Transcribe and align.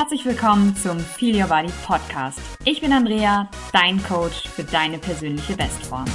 Herzlich 0.00 0.24
willkommen 0.24 0.74
zum 0.74 0.98
Feel 0.98 1.42
Your 1.42 1.48
Body 1.48 1.70
Podcast. 1.84 2.40
Ich 2.64 2.80
bin 2.80 2.90
Andrea, 2.90 3.50
dein 3.70 4.02
Coach 4.02 4.48
für 4.48 4.64
deine 4.64 4.96
persönliche 4.96 5.54
Bestform. 5.54 6.06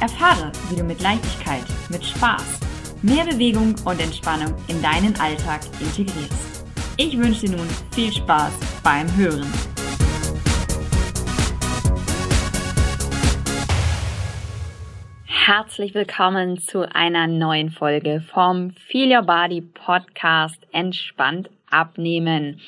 Erfahre, 0.00 0.52
wie 0.68 0.76
du 0.76 0.84
mit 0.84 1.00
Leichtigkeit, 1.00 1.64
mit 1.88 2.04
Spaß, 2.04 2.60
mehr 3.00 3.24
Bewegung 3.24 3.74
und 3.86 3.98
Entspannung 4.02 4.54
in 4.68 4.82
deinen 4.82 5.18
Alltag 5.18 5.62
integrierst. 5.80 6.66
Ich 6.98 7.16
wünsche 7.16 7.46
dir 7.46 7.56
nun 7.56 7.68
viel 7.94 8.12
Spaß 8.12 8.52
beim 8.82 9.16
Hören. 9.16 9.50
Herzlich 15.24 15.94
willkommen 15.94 16.58
zu 16.58 16.86
einer 16.94 17.26
neuen 17.28 17.70
Folge 17.70 18.22
vom 18.30 18.72
Feel 18.72 19.16
Your 19.16 19.22
Body 19.22 19.62
Podcast 19.62 20.58
Entspannt 20.70 21.48
abnehmen. 21.72 22.60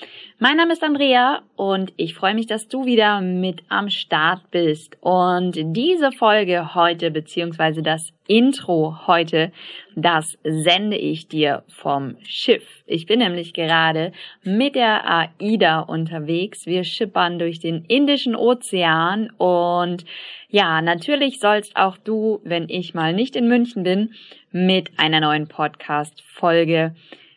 Mein 0.46 0.58
Name 0.58 0.74
ist 0.74 0.82
Andrea 0.82 1.40
und 1.56 1.94
ich 1.96 2.12
freue 2.12 2.34
mich, 2.34 2.46
dass 2.46 2.68
du 2.68 2.84
wieder 2.84 3.22
mit 3.22 3.62
am 3.70 3.88
Start 3.88 4.50
bist. 4.50 4.94
Und 5.00 5.54
diese 5.74 6.12
Folge 6.12 6.74
heute, 6.74 7.10
beziehungsweise 7.10 7.82
das 7.82 8.12
Intro 8.26 9.06
heute, 9.06 9.52
das 9.96 10.36
sende 10.44 10.98
ich 10.98 11.28
dir 11.28 11.62
vom 11.68 12.16
Schiff. 12.24 12.62
Ich 12.84 13.06
bin 13.06 13.20
nämlich 13.20 13.54
gerade 13.54 14.12
mit 14.42 14.74
der 14.74 15.08
AIDA 15.10 15.80
unterwegs. 15.80 16.66
Wir 16.66 16.84
schippern 16.84 17.38
durch 17.38 17.58
den 17.58 17.86
Indischen 17.86 18.36
Ozean 18.36 19.30
und 19.38 20.04
ja, 20.50 20.82
natürlich 20.82 21.40
sollst 21.40 21.74
auch 21.74 21.96
du, 21.96 22.42
wenn 22.44 22.68
ich 22.68 22.92
mal 22.92 23.14
nicht 23.14 23.34
in 23.34 23.48
München 23.48 23.82
bin, 23.82 24.12
mit 24.52 24.90
einer 24.98 25.20
neuen 25.20 25.48
Podcast-Folge 25.48 26.94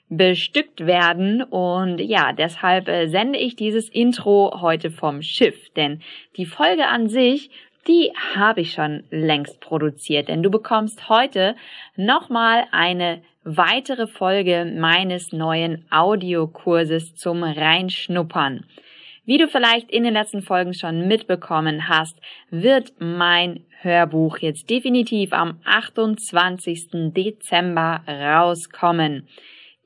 bestückt 0.09 0.85
werden. 0.85 1.43
Und 1.43 1.99
ja, 1.99 2.33
deshalb 2.33 2.87
äh, 2.87 3.07
sende 3.07 3.39
ich 3.39 3.55
dieses 3.55 3.89
Intro 3.89 4.61
heute 4.61 4.91
vom 4.91 5.21
Schiff. 5.21 5.69
Denn 5.75 6.01
die 6.37 6.45
Folge 6.45 6.87
an 6.87 7.09
sich, 7.09 7.49
die 7.87 8.11
habe 8.35 8.61
ich 8.61 8.73
schon 8.73 9.03
längst 9.09 9.59
produziert. 9.59 10.27
Denn 10.27 10.43
du 10.43 10.49
bekommst 10.49 11.09
heute 11.09 11.55
nochmal 11.95 12.65
eine 12.71 13.21
weitere 13.43 14.07
Folge 14.07 14.65
meines 14.77 15.31
neuen 15.31 15.85
Audiokurses 15.89 17.15
zum 17.15 17.43
Reinschnuppern. 17.43 18.65
Wie 19.25 19.37
du 19.37 19.47
vielleicht 19.47 19.91
in 19.91 20.03
den 20.03 20.13
letzten 20.13 20.41
Folgen 20.41 20.73
schon 20.73 21.07
mitbekommen 21.07 21.89
hast, 21.89 22.17
wird 22.49 22.93
mein 22.99 23.65
Hörbuch 23.81 24.37
jetzt 24.37 24.69
definitiv 24.69 25.33
am 25.33 25.59
28. 25.65 27.11
Dezember 27.13 28.01
rauskommen. 28.07 29.27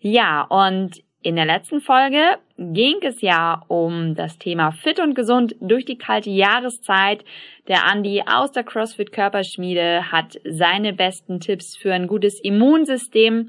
Ja, 0.00 0.42
und 0.42 1.02
in 1.22 1.36
der 1.36 1.46
letzten 1.46 1.80
Folge 1.80 2.36
ging 2.58 2.96
es 3.00 3.22
ja 3.22 3.62
um 3.68 4.14
das 4.14 4.38
Thema 4.38 4.72
fit 4.72 5.00
und 5.00 5.14
gesund 5.14 5.56
durch 5.58 5.86
die 5.86 5.96
kalte 5.96 6.28
Jahreszeit. 6.28 7.24
Der 7.66 7.84
Andi 7.84 8.22
aus 8.26 8.52
der 8.52 8.62
CrossFit 8.62 9.10
Körperschmiede 9.10 10.12
hat 10.12 10.38
seine 10.44 10.92
besten 10.92 11.40
Tipps 11.40 11.76
für 11.78 11.94
ein 11.94 12.06
gutes 12.08 12.38
Immunsystem 12.40 13.48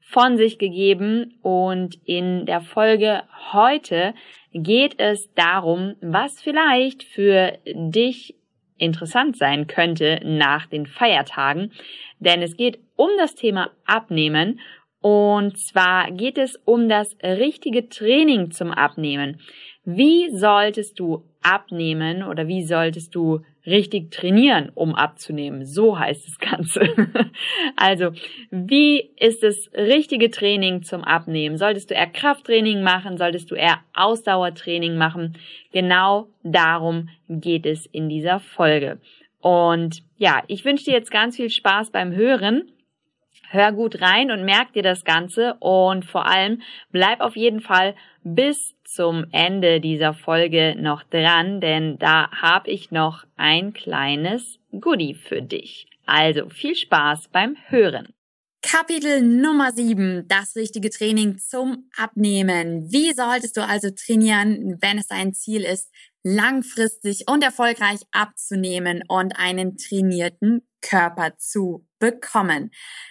von 0.00 0.36
sich 0.36 0.58
gegeben 0.58 1.38
und 1.42 1.96
in 2.04 2.44
der 2.44 2.60
Folge 2.60 3.22
heute 3.52 4.14
geht 4.52 4.98
es 4.98 5.32
darum, 5.34 5.94
was 6.00 6.42
vielleicht 6.42 7.04
für 7.04 7.58
dich 7.64 8.34
interessant 8.82 9.36
sein 9.36 9.68
könnte 9.68 10.20
nach 10.24 10.66
den 10.66 10.86
Feiertagen, 10.86 11.72
denn 12.18 12.42
es 12.42 12.56
geht 12.56 12.80
um 12.96 13.10
das 13.18 13.34
Thema 13.34 13.70
Abnehmen 13.86 14.60
und 15.00 15.58
zwar 15.58 16.10
geht 16.10 16.38
es 16.38 16.56
um 16.64 16.88
das 16.88 17.16
richtige 17.22 17.88
Training 17.88 18.50
zum 18.50 18.70
Abnehmen. 18.70 19.40
Wie 19.84 20.30
solltest 20.30 21.00
du 21.00 21.24
abnehmen 21.42 22.22
oder 22.22 22.46
wie 22.46 22.62
solltest 22.62 23.14
du 23.16 23.40
richtig 23.66 24.12
trainieren, 24.12 24.70
um 24.74 24.94
abzunehmen? 24.94 25.64
So 25.64 25.98
heißt 25.98 26.26
das 26.26 26.38
Ganze. 26.38 26.82
also, 27.76 28.12
wie 28.50 29.10
ist 29.16 29.42
das 29.42 29.70
richtige 29.74 30.30
Training 30.30 30.84
zum 30.84 31.02
Abnehmen? 31.02 31.56
Solltest 31.56 31.90
du 31.90 31.94
eher 31.94 32.06
Krafttraining 32.06 32.82
machen? 32.82 33.18
Solltest 33.18 33.50
du 33.50 33.56
eher 33.56 33.80
Ausdauertraining 33.94 34.96
machen? 34.96 35.36
Genau 35.72 36.28
darum 36.44 37.08
geht 37.28 37.66
es 37.66 37.86
in 37.86 38.08
dieser 38.08 38.38
Folge. 38.38 39.00
Und 39.40 40.04
ja, 40.16 40.42
ich 40.46 40.64
wünsche 40.64 40.84
dir 40.84 40.94
jetzt 40.94 41.10
ganz 41.10 41.36
viel 41.36 41.50
Spaß 41.50 41.90
beim 41.90 42.14
Hören 42.14 42.70
hör 43.52 43.72
gut 43.72 44.00
rein 44.00 44.30
und 44.30 44.44
merk 44.44 44.72
dir 44.72 44.82
das 44.82 45.04
Ganze 45.04 45.54
und 45.60 46.04
vor 46.04 46.26
allem 46.26 46.62
bleib 46.90 47.20
auf 47.20 47.36
jeden 47.36 47.60
Fall 47.60 47.94
bis 48.24 48.71
zum 48.84 49.26
Ende 49.32 49.80
dieser 49.80 50.14
Folge 50.14 50.74
noch 50.78 51.02
dran, 51.02 51.60
denn 51.60 51.98
da 51.98 52.30
habe 52.30 52.70
ich 52.70 52.90
noch 52.90 53.24
ein 53.36 53.72
kleines 53.72 54.58
Goodie 54.78 55.14
für 55.14 55.42
dich. 55.42 55.86
Also 56.06 56.48
viel 56.48 56.74
Spaß 56.74 57.28
beim 57.28 57.56
Hören. 57.68 58.14
Kapitel 58.62 59.22
Nummer 59.22 59.72
7, 59.72 60.26
das 60.28 60.54
richtige 60.54 60.90
Training 60.90 61.38
zum 61.38 61.90
Abnehmen. 61.96 62.90
Wie 62.92 63.12
solltest 63.12 63.56
du 63.56 63.66
also 63.66 63.90
trainieren, 63.90 64.78
wenn 64.80 64.98
es 64.98 65.08
dein 65.08 65.34
Ziel 65.34 65.62
ist, 65.62 65.90
langfristig 66.22 67.24
und 67.28 67.42
erfolgreich 67.42 68.00
abzunehmen 68.12 69.02
und 69.08 69.36
einen 69.36 69.76
trainierten 69.76 70.66
Körper 70.80 71.36
zu 71.38 71.86
bekommen. 71.98 72.70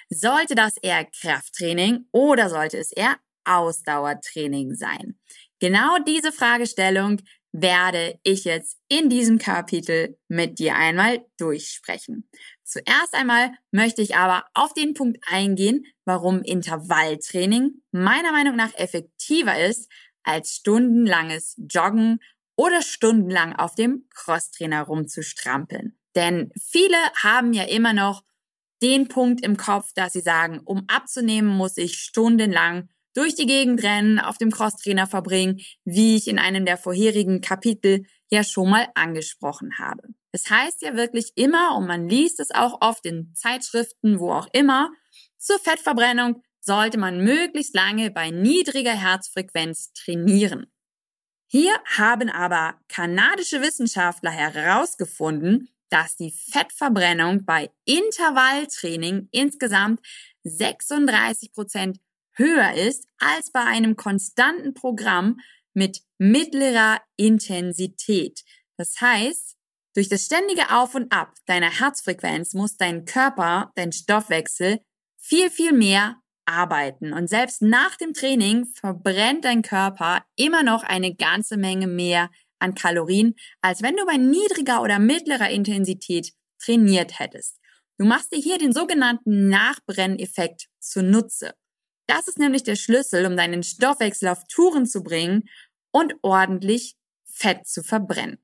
Sollte 0.09 0.55
das 0.55 0.77
eher 0.77 1.05
Krafttraining 1.05 2.05
oder 2.11 2.49
sollte 2.49 2.77
es 2.77 2.91
eher 2.91 3.17
Ausdauertraining 3.45 4.75
sein? 4.75 5.19
Genau 5.61 5.99
diese 5.99 6.31
Fragestellung 6.31 7.21
werde 7.51 8.19
ich 8.23 8.45
jetzt 8.45 8.79
in 8.89 9.09
diesem 9.09 9.37
Kapitel 9.37 10.17
mit 10.27 10.57
dir 10.57 10.75
einmal 10.75 11.23
durchsprechen. 11.37 12.27
Zuerst 12.63 13.13
einmal 13.13 13.51
möchte 13.69 14.01
ich 14.01 14.15
aber 14.15 14.45
auf 14.55 14.73
den 14.73 14.95
Punkt 14.95 15.19
eingehen, 15.29 15.85
warum 16.03 16.41
Intervalltraining 16.41 17.83
meiner 17.91 18.31
Meinung 18.31 18.55
nach 18.55 18.73
effektiver 18.73 19.59
ist 19.59 19.91
als 20.23 20.55
stundenlanges 20.55 21.55
Joggen 21.69 22.19
oder 22.55 22.81
stundenlang 22.81 23.55
auf 23.55 23.75
dem 23.75 24.07
Crosstrainer 24.15 24.83
rumzustrampeln. 24.83 25.95
Denn 26.15 26.51
viele 26.59 26.97
haben 27.21 27.53
ja 27.53 27.63
immer 27.65 27.93
noch 27.93 28.23
den 28.81 29.07
Punkt 29.09 29.45
im 29.45 29.57
Kopf, 29.57 29.93
dass 29.93 30.13
sie 30.13 30.21
sagen, 30.21 30.59
um 30.65 30.85
abzunehmen, 30.87 31.55
muss 31.55 31.77
ich 31.77 31.99
stundenlang 31.99 32.89
durch 33.13 33.35
die 33.35 33.45
Gegend 33.45 33.83
rennen, 33.83 34.19
auf 34.19 34.37
dem 34.37 34.51
Crosstrainer 34.51 35.07
verbringen, 35.07 35.59
wie 35.83 36.15
ich 36.15 36.27
in 36.27 36.39
einem 36.39 36.65
der 36.65 36.77
vorherigen 36.77 37.41
Kapitel 37.41 38.05
ja 38.29 38.43
schon 38.43 38.69
mal 38.69 38.87
angesprochen 38.95 39.77
habe. 39.77 40.03
Es 40.31 40.49
heißt 40.49 40.81
ja 40.81 40.95
wirklich 40.95 41.33
immer, 41.35 41.75
und 41.75 41.87
man 41.87 42.07
liest 42.07 42.39
es 42.39 42.51
auch 42.51 42.81
oft 42.81 43.05
in 43.05 43.33
Zeitschriften, 43.35 44.19
wo 44.19 44.31
auch 44.31 44.47
immer, 44.53 44.91
zur 45.37 45.59
Fettverbrennung 45.59 46.41
sollte 46.61 46.97
man 46.97 47.23
möglichst 47.23 47.75
lange 47.75 48.11
bei 48.11 48.29
niedriger 48.29 48.93
Herzfrequenz 48.93 49.91
trainieren. 49.93 50.67
Hier 51.47 51.73
haben 51.85 52.29
aber 52.29 52.79
kanadische 52.87 53.61
Wissenschaftler 53.61 54.31
herausgefunden, 54.31 55.67
dass 55.89 56.15
die 56.15 56.31
Fettverbrennung 56.31 57.43
bei 57.43 57.69
Intervalltraining 57.83 59.27
insgesamt 59.31 59.99
36 60.43 61.51
Prozent 61.51 61.97
höher 62.33 62.73
ist 62.73 63.07
als 63.17 63.51
bei 63.51 63.61
einem 63.61 63.95
konstanten 63.95 64.73
Programm 64.73 65.39
mit 65.73 66.01
mittlerer 66.17 67.01
Intensität. 67.17 68.43
Das 68.77 68.99
heißt, 68.99 69.55
durch 69.93 70.09
das 70.09 70.25
ständige 70.25 70.71
Auf 70.71 70.95
und 70.95 71.11
Ab 71.11 71.33
deiner 71.45 71.69
Herzfrequenz 71.69 72.53
muss 72.53 72.77
dein 72.77 73.05
Körper, 73.05 73.71
dein 73.75 73.91
Stoffwechsel 73.91 74.79
viel, 75.17 75.49
viel 75.49 75.73
mehr 75.73 76.21
arbeiten. 76.45 77.13
Und 77.13 77.27
selbst 77.27 77.61
nach 77.61 77.95
dem 77.97 78.13
Training 78.13 78.65
verbrennt 78.65 79.45
dein 79.45 79.61
Körper 79.61 80.23
immer 80.35 80.63
noch 80.63 80.83
eine 80.83 81.15
ganze 81.15 81.57
Menge 81.57 81.87
mehr 81.87 82.29
an 82.59 82.75
Kalorien, 82.75 83.35
als 83.61 83.81
wenn 83.81 83.97
du 83.97 84.05
bei 84.05 84.17
niedriger 84.17 84.81
oder 84.81 84.99
mittlerer 84.99 85.49
Intensität 85.49 86.33
trainiert 86.63 87.19
hättest. 87.19 87.59
Du 87.97 88.05
machst 88.05 88.33
dir 88.33 88.39
hier 88.39 88.57
den 88.57 88.73
sogenannten 88.73 89.49
Nachbrenneffekt 89.49 90.67
zunutze. 90.79 91.53
Das 92.13 92.27
ist 92.27 92.39
nämlich 92.39 92.63
der 92.63 92.75
Schlüssel, 92.75 93.25
um 93.25 93.37
deinen 93.37 93.63
Stoffwechsel 93.63 94.27
auf 94.27 94.43
Touren 94.49 94.85
zu 94.85 95.01
bringen 95.01 95.47
und 95.91 96.13
ordentlich 96.21 96.97
Fett 97.23 97.65
zu 97.65 97.83
verbrennen. 97.83 98.43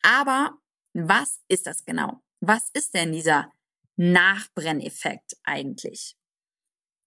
Aber 0.00 0.56
was 0.94 1.40
ist 1.48 1.66
das 1.66 1.84
genau? 1.84 2.22
Was 2.40 2.70
ist 2.72 2.94
denn 2.94 3.12
dieser 3.12 3.52
Nachbrenneffekt 3.96 5.36
eigentlich? 5.44 6.16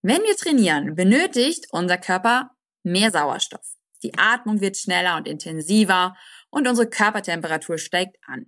Wenn 0.03 0.21
wir 0.21 0.35
trainieren, 0.35 0.93
benötigt 0.93 1.65
unser 1.71 1.97
Körper 1.97 2.51
mehr 2.83 3.09
Sauerstoff. 3.09 3.73
Die 4.03 4.15
Atmung 4.15 4.61
wird 4.61 4.77
schneller 4.77 5.17
und 5.17 5.27
intensiver 5.27 6.15
und 6.51 6.67
unsere 6.67 6.87
Körpertemperatur 6.87 7.79
steigt 7.79 8.17
an. 8.27 8.45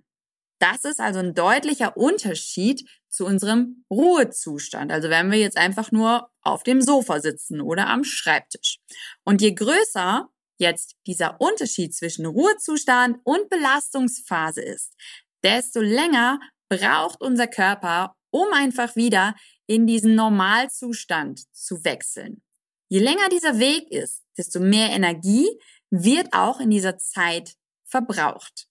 Das 0.60 0.84
ist 0.84 1.00
also 1.00 1.18
ein 1.18 1.34
deutlicher 1.34 1.96
Unterschied 1.96 2.88
zu 3.16 3.24
unserem 3.24 3.84
Ruhezustand. 3.90 4.92
Also 4.92 5.08
wenn 5.08 5.30
wir 5.30 5.38
jetzt 5.38 5.56
einfach 5.56 5.90
nur 5.90 6.30
auf 6.42 6.62
dem 6.62 6.82
Sofa 6.82 7.20
sitzen 7.20 7.60
oder 7.60 7.88
am 7.88 8.04
Schreibtisch. 8.04 8.78
Und 9.24 9.40
je 9.40 9.52
größer 9.54 10.28
jetzt 10.58 10.94
dieser 11.06 11.40
Unterschied 11.40 11.94
zwischen 11.94 12.26
Ruhezustand 12.26 13.18
und 13.24 13.48
Belastungsphase 13.48 14.62
ist, 14.62 14.94
desto 15.42 15.80
länger 15.80 16.38
braucht 16.68 17.20
unser 17.20 17.46
Körper, 17.46 18.16
um 18.30 18.46
einfach 18.52 18.96
wieder 18.96 19.34
in 19.66 19.86
diesen 19.86 20.14
Normalzustand 20.14 21.42
zu 21.52 21.84
wechseln. 21.84 22.42
Je 22.88 23.00
länger 23.00 23.28
dieser 23.30 23.58
Weg 23.58 23.90
ist, 23.90 24.24
desto 24.36 24.60
mehr 24.60 24.90
Energie 24.90 25.48
wird 25.90 26.32
auch 26.32 26.60
in 26.60 26.70
dieser 26.70 26.98
Zeit 26.98 27.54
verbraucht. 27.84 28.68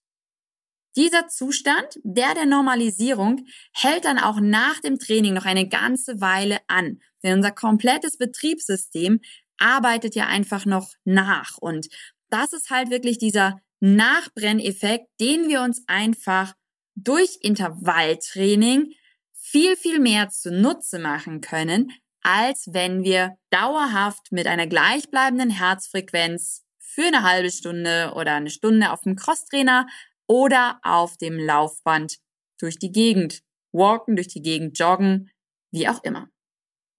Dieser 0.96 1.28
Zustand, 1.28 1.98
der 2.02 2.34
der 2.34 2.46
Normalisierung, 2.46 3.46
hält 3.72 4.06
dann 4.06 4.18
auch 4.18 4.40
nach 4.40 4.80
dem 4.80 4.98
Training 4.98 5.34
noch 5.34 5.44
eine 5.44 5.68
ganze 5.68 6.20
Weile 6.20 6.58
an. 6.68 7.00
Denn 7.22 7.34
unser 7.34 7.52
komplettes 7.52 8.16
Betriebssystem 8.16 9.20
arbeitet 9.58 10.14
ja 10.14 10.26
einfach 10.26 10.64
noch 10.64 10.94
nach. 11.04 11.58
Und 11.58 11.88
das 12.30 12.52
ist 12.52 12.70
halt 12.70 12.90
wirklich 12.90 13.18
dieser 13.18 13.60
Nachbrenneffekt, 13.80 15.08
den 15.20 15.48
wir 15.48 15.60
uns 15.60 15.82
einfach 15.86 16.54
durch 16.94 17.38
Intervalltraining 17.42 18.92
viel, 19.34 19.76
viel 19.76 20.00
mehr 20.00 20.30
zunutze 20.30 20.98
machen 20.98 21.42
können, 21.42 21.92
als 22.22 22.68
wenn 22.72 23.04
wir 23.04 23.36
dauerhaft 23.50 24.32
mit 24.32 24.46
einer 24.46 24.66
gleichbleibenden 24.66 25.50
Herzfrequenz 25.50 26.64
für 26.78 27.06
eine 27.06 27.22
halbe 27.22 27.50
Stunde 27.50 28.12
oder 28.16 28.34
eine 28.34 28.50
Stunde 28.50 28.90
auf 28.90 29.02
dem 29.02 29.14
Crosstrainer 29.14 29.86
oder 30.26 30.80
auf 30.82 31.16
dem 31.16 31.38
Laufband 31.38 32.18
durch 32.58 32.78
die 32.78 32.92
Gegend 32.92 33.42
walken, 33.72 34.16
durch 34.16 34.28
die 34.28 34.42
Gegend 34.42 34.78
joggen, 34.78 35.30
wie 35.72 35.88
auch 35.88 36.02
immer. 36.02 36.28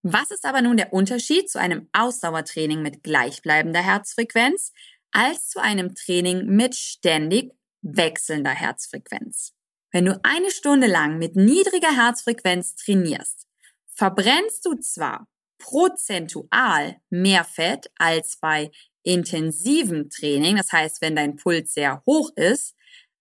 Was 0.03 0.31
ist 0.31 0.45
aber 0.45 0.61
nun 0.61 0.77
der 0.77 0.93
Unterschied 0.93 1.49
zu 1.49 1.59
einem 1.59 1.89
Ausdauertraining 1.91 2.81
mit 2.81 3.03
gleichbleibender 3.03 3.81
Herzfrequenz 3.81 4.71
als 5.11 5.49
zu 5.49 5.59
einem 5.59 5.95
Training 5.95 6.45
mit 6.45 6.75
ständig 6.75 7.51
wechselnder 7.81 8.51
Herzfrequenz? 8.51 9.53
Wenn 9.91 10.05
du 10.05 10.19
eine 10.23 10.51
Stunde 10.51 10.87
lang 10.87 11.17
mit 11.17 11.35
niedriger 11.35 11.95
Herzfrequenz 11.95 12.75
trainierst, 12.75 13.47
verbrennst 13.95 14.65
du 14.65 14.75
zwar 14.75 15.27
prozentual 15.57 16.97
mehr 17.09 17.43
Fett 17.43 17.89
als 17.97 18.37
bei 18.39 18.71
intensivem 19.03 20.09
Training, 20.09 20.57
das 20.57 20.71
heißt, 20.71 21.01
wenn 21.01 21.15
dein 21.15 21.35
Puls 21.35 21.73
sehr 21.73 22.03
hoch 22.05 22.29
ist, 22.35 22.75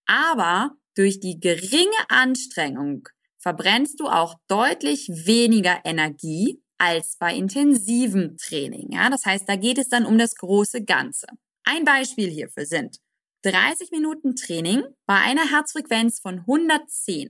aber 0.07 0.71
durch 0.95 1.19
die 1.19 1.39
geringe 1.39 1.91
Anstrengung 2.09 3.07
verbrennst 3.37 3.99
du 3.99 4.07
auch 4.07 4.35
deutlich 4.47 5.07
weniger 5.09 5.79
Energie 5.85 6.61
als 6.77 7.17
bei 7.17 7.35
intensivem 7.35 8.37
Training. 8.37 8.91
Ja, 8.91 9.09
das 9.09 9.25
heißt, 9.25 9.47
da 9.47 9.55
geht 9.55 9.77
es 9.77 9.89
dann 9.89 10.05
um 10.05 10.17
das 10.17 10.35
große 10.35 10.83
Ganze. 10.83 11.27
Ein 11.63 11.85
Beispiel 11.85 12.29
hierfür 12.29 12.65
sind 12.65 12.97
30 13.43 13.91
Minuten 13.91 14.35
Training 14.35 14.83
bei 15.05 15.15
einer 15.15 15.49
Herzfrequenz 15.49 16.19
von 16.19 16.39
110 16.39 17.29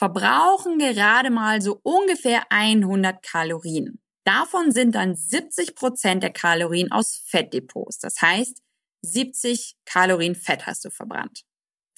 verbrauchen 0.00 0.78
gerade 0.78 1.30
mal 1.30 1.60
so 1.60 1.78
ungefähr 1.82 2.44
100 2.50 3.22
Kalorien. 3.22 4.00
Davon 4.24 4.72
sind 4.72 4.94
dann 4.94 5.14
70 5.14 5.74
Prozent 5.74 6.22
der 6.22 6.32
Kalorien 6.32 6.90
aus 6.90 7.22
Fettdepots. 7.26 7.98
Das 7.98 8.22
heißt, 8.22 8.62
70 9.02 9.76
Kalorien 9.84 10.34
Fett 10.34 10.66
hast 10.66 10.86
du 10.86 10.90
verbrannt. 10.90 11.42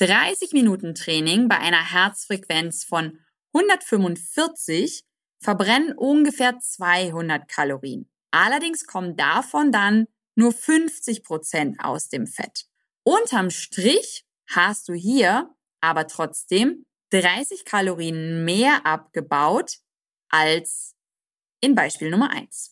30 0.03 0.53
Minuten 0.53 0.97
Training 0.97 1.47
bei 1.47 1.59
einer 1.59 1.93
Herzfrequenz 1.93 2.83
von 2.83 3.21
145 3.55 5.05
verbrennen 5.39 5.93
ungefähr 5.93 6.59
200 6.59 7.47
Kalorien. 7.47 8.11
Allerdings 8.33 8.85
kommen 8.85 9.17
davon 9.17 9.71
dann 9.71 10.07
nur 10.35 10.53
50 10.53 11.23
Prozent 11.23 11.79
aus 11.85 12.09
dem 12.09 12.27
Fett. 12.27 12.65
Unterm 13.05 13.51
Strich 13.51 14.25
hast 14.49 14.89
du 14.89 14.93
hier 14.93 15.55
aber 15.81 16.09
trotzdem 16.09 16.85
30 17.11 17.65
Kalorien 17.65 18.45
mehr 18.45 18.85
abgebaut 18.85 19.77
als 20.31 20.97
in 21.61 21.77
Beispiel 21.77 22.11
Nummer 22.11 22.33
1. 22.33 22.72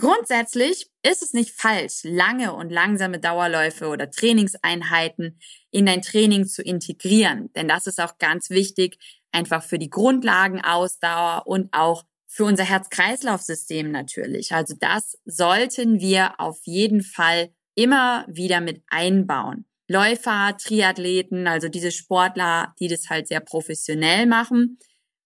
Grundsätzlich 0.00 0.90
ist 1.02 1.22
es 1.22 1.34
nicht 1.34 1.50
falsch, 1.50 2.00
lange 2.04 2.54
und 2.54 2.70
langsame 2.70 3.20
Dauerläufe 3.20 3.88
oder 3.88 4.10
Trainingseinheiten 4.10 5.38
in 5.70 5.84
dein 5.84 6.00
Training 6.00 6.46
zu 6.46 6.62
integrieren, 6.62 7.52
denn 7.52 7.68
das 7.68 7.86
ist 7.86 8.00
auch 8.00 8.16
ganz 8.16 8.48
wichtig, 8.48 8.96
einfach 9.30 9.62
für 9.62 9.78
die 9.78 9.90
Grundlagenausdauer 9.90 11.42
und 11.46 11.68
auch 11.74 12.04
für 12.26 12.44
unser 12.44 12.64
Herz-Kreislauf-System 12.64 13.90
natürlich. 13.90 14.52
Also 14.52 14.74
das 14.78 15.18
sollten 15.26 16.00
wir 16.00 16.40
auf 16.40 16.60
jeden 16.64 17.02
Fall 17.02 17.50
immer 17.74 18.24
wieder 18.26 18.62
mit 18.62 18.82
einbauen. 18.88 19.66
Läufer, 19.86 20.56
Triathleten, 20.56 21.46
also 21.46 21.68
diese 21.68 21.90
Sportler, 21.90 22.74
die 22.80 22.88
das 22.88 23.10
halt 23.10 23.28
sehr 23.28 23.40
professionell 23.40 24.24
machen, 24.24 24.78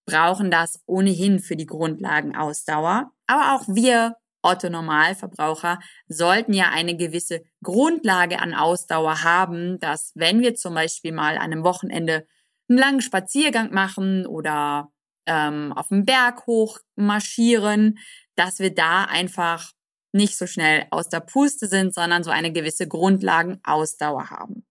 brauchen 0.05 0.51
das 0.51 0.81
ohnehin 0.85 1.39
für 1.39 1.55
die 1.55 1.65
Grundlagenausdauer. 1.65 3.13
Aber 3.27 3.55
auch 3.55 3.63
wir 3.73 4.17
Otto 4.45 4.69
Normalverbraucher 4.69 5.79
sollten 6.07 6.53
ja 6.53 6.69
eine 6.69 6.95
gewisse 6.95 7.41
Grundlage 7.63 8.39
an 8.39 8.53
Ausdauer 8.53 9.23
haben, 9.23 9.79
dass 9.79 10.11
wenn 10.15 10.41
wir 10.41 10.55
zum 10.55 10.75
Beispiel 10.75 11.11
mal 11.11 11.37
an 11.37 11.51
einem 11.51 11.63
Wochenende 11.63 12.27
einen 12.69 12.79
langen 12.79 13.01
Spaziergang 13.01 13.73
machen 13.73 14.25
oder 14.25 14.89
ähm, 15.25 15.73
auf 15.73 15.87
dem 15.89 16.05
Berg 16.05 16.45
hoch 16.45 16.79
marschieren, 16.95 17.97
dass 18.35 18.59
wir 18.59 18.73
da 18.73 19.05
einfach 19.05 19.71
nicht 20.11 20.37
so 20.37 20.47
schnell 20.47 20.85
aus 20.91 21.09
der 21.09 21.19
Puste 21.19 21.67
sind, 21.67 21.93
sondern 21.93 22.23
so 22.23 22.31
eine 22.31 22.51
gewisse 22.51 22.87
Grundlagenausdauer 22.87 24.29
haben. 24.29 24.65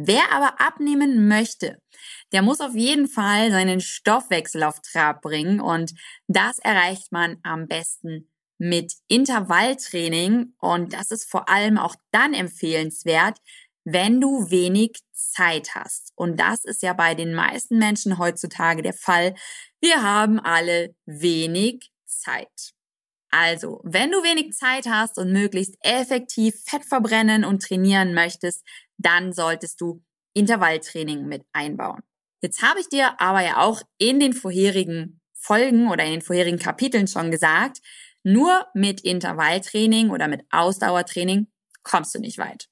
Wer 0.00 0.30
aber 0.30 0.60
abnehmen 0.60 1.26
möchte, 1.26 1.82
der 2.30 2.42
muss 2.42 2.60
auf 2.60 2.76
jeden 2.76 3.08
Fall 3.08 3.50
seinen 3.50 3.80
Stoffwechsel 3.80 4.62
auf 4.62 4.80
Trab 4.80 5.22
bringen 5.22 5.60
und 5.60 5.92
das 6.28 6.60
erreicht 6.60 7.10
man 7.10 7.38
am 7.42 7.66
besten 7.66 8.30
mit 8.58 8.92
Intervalltraining 9.08 10.54
und 10.60 10.92
das 10.92 11.10
ist 11.10 11.28
vor 11.28 11.48
allem 11.48 11.78
auch 11.78 11.96
dann 12.12 12.32
empfehlenswert, 12.32 13.38
wenn 13.82 14.20
du 14.20 14.48
wenig 14.52 15.00
Zeit 15.12 15.74
hast. 15.74 16.12
Und 16.14 16.38
das 16.38 16.64
ist 16.64 16.82
ja 16.82 16.92
bei 16.92 17.16
den 17.16 17.34
meisten 17.34 17.78
Menschen 17.78 18.18
heutzutage 18.18 18.82
der 18.82 18.92
Fall. 18.92 19.34
Wir 19.80 20.04
haben 20.04 20.38
alle 20.38 20.94
wenig 21.06 21.90
Zeit. 22.06 22.72
Also, 23.30 23.80
wenn 23.84 24.10
du 24.10 24.22
wenig 24.22 24.54
Zeit 24.54 24.86
hast 24.86 25.18
und 25.18 25.32
möglichst 25.32 25.74
effektiv 25.80 26.54
Fett 26.64 26.84
verbrennen 26.84 27.44
und 27.44 27.62
trainieren 27.62 28.14
möchtest, 28.14 28.64
dann 28.98 29.32
solltest 29.32 29.80
du 29.80 30.02
Intervalltraining 30.34 31.26
mit 31.26 31.44
einbauen. 31.52 32.02
Jetzt 32.42 32.62
habe 32.62 32.80
ich 32.80 32.88
dir 32.88 33.20
aber 33.20 33.40
ja 33.40 33.58
auch 33.58 33.82
in 33.98 34.20
den 34.20 34.32
vorherigen 34.32 35.20
Folgen 35.34 35.90
oder 35.90 36.04
in 36.04 36.12
den 36.12 36.22
vorherigen 36.22 36.58
Kapiteln 36.58 37.08
schon 37.08 37.30
gesagt, 37.30 37.78
nur 38.22 38.66
mit 38.74 39.00
Intervalltraining 39.00 40.10
oder 40.10 40.28
mit 40.28 40.44
Ausdauertraining 40.50 41.50
kommst 41.82 42.14
du 42.14 42.20
nicht 42.20 42.38
weit. 42.38 42.68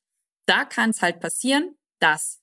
Da 0.47 0.65
kann 0.65 0.91
es 0.91 1.03
halt 1.03 1.21
passieren, 1.21 1.77
dass 1.99 2.41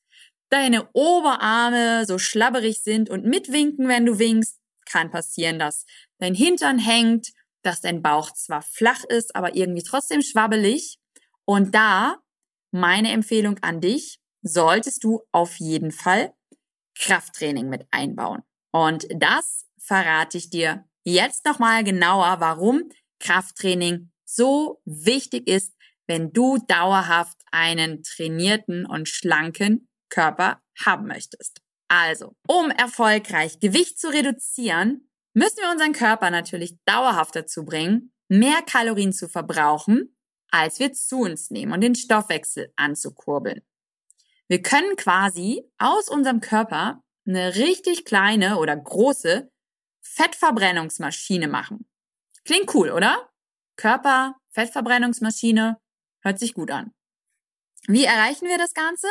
deine 0.50 0.90
Oberarme 0.94 2.06
so 2.06 2.18
schlabberig 2.18 2.82
sind 2.82 3.10
und 3.10 3.26
mitwinken, 3.26 3.88
wenn 3.88 4.06
du 4.06 4.20
winkst. 4.20 4.60
Kann 4.86 5.12
passieren, 5.12 5.60
dass 5.60 5.86
dein 6.20 6.36
Hintern 6.36 6.78
hängt, 6.78 7.30
dass 7.62 7.82
dein 7.82 8.02
Bauch 8.02 8.32
zwar 8.34 8.62
flach 8.62 9.04
ist, 9.06 9.36
aber 9.36 9.56
irgendwie 9.56 9.84
trotzdem 9.84 10.22
schwabbelig. 10.22 10.98
Und 11.46 11.74
da 11.74 12.18
meine 12.74 13.12
Empfehlung 13.12 13.58
an 13.62 13.82
dich, 13.82 14.20
solltest 14.42 15.04
du 15.04 15.22
auf 15.32 15.56
jeden 15.60 15.92
Fall 15.92 16.34
Krafttraining 16.98 17.70
mit 17.70 17.88
einbauen. 17.92 18.44
Und 18.72 19.08
das 19.16 19.66
verrate 19.80 20.38
ich 20.38 20.50
dir 20.50 20.86
jetzt 21.04 21.46
nochmal 21.46 21.84
genauer, 21.84 22.40
warum 22.40 22.90
Krafttraining 23.20 24.12
so 24.26 24.82
wichtig 24.86 25.48
ist, 25.48 25.74
wenn 26.08 26.34
du 26.34 26.58
dauerhaft 26.68 27.38
einen 27.52 28.04
trainierten 28.04 28.86
und 28.86 29.08
schlanken 29.08 29.88
Körper 30.10 30.62
haben 30.84 31.08
möchtest. 31.08 31.62
Also, 31.88 32.36
um 32.48 32.72
erfolgreich 32.72 33.60
Gewicht 33.60 34.00
zu 34.00 34.10
reduzieren, 34.10 35.10
müssen 35.34 35.58
wir 35.58 35.72
unseren 35.72 35.94
Körper 35.94 36.30
natürlich 36.32 36.78
dauerhaft 36.86 37.36
dazu 37.36 37.66
bringen, 37.66 38.12
mehr 38.30 38.62
Kalorien 38.64 39.14
zu 39.14 39.30
verbrauchen, 39.30 40.16
als 40.54 40.80
wir 40.80 40.94
zu 40.94 41.22
uns 41.22 41.50
nehmen 41.50 41.74
und 41.74 41.82
den 41.82 41.96
Stoffwechsel 41.96 42.72
anzukurbeln. 42.76 43.64
Wir 44.48 44.62
können 44.62 44.96
quasi 44.96 45.64
aus 45.80 46.10
unserem 46.10 46.42
Körper 46.42 47.04
eine 47.26 47.56
richtig 47.56 48.06
kleine 48.06 48.60
oder 48.60 48.78
große 48.78 49.52
Fettverbrennungsmaschine 50.02 51.48
machen. 51.48 51.90
Klingt 52.46 52.74
cool, 52.76 52.92
oder? 52.92 53.32
Körper, 53.78 54.36
Fettverbrennungsmaschine, 54.52 55.80
hört 56.22 56.40
sich 56.40 56.54
gut 56.54 56.70
an. 56.70 56.94
Wie 57.88 58.04
erreichen 58.04 58.48
wir 58.48 58.60
das 58.60 58.76
Ganze? 58.76 59.08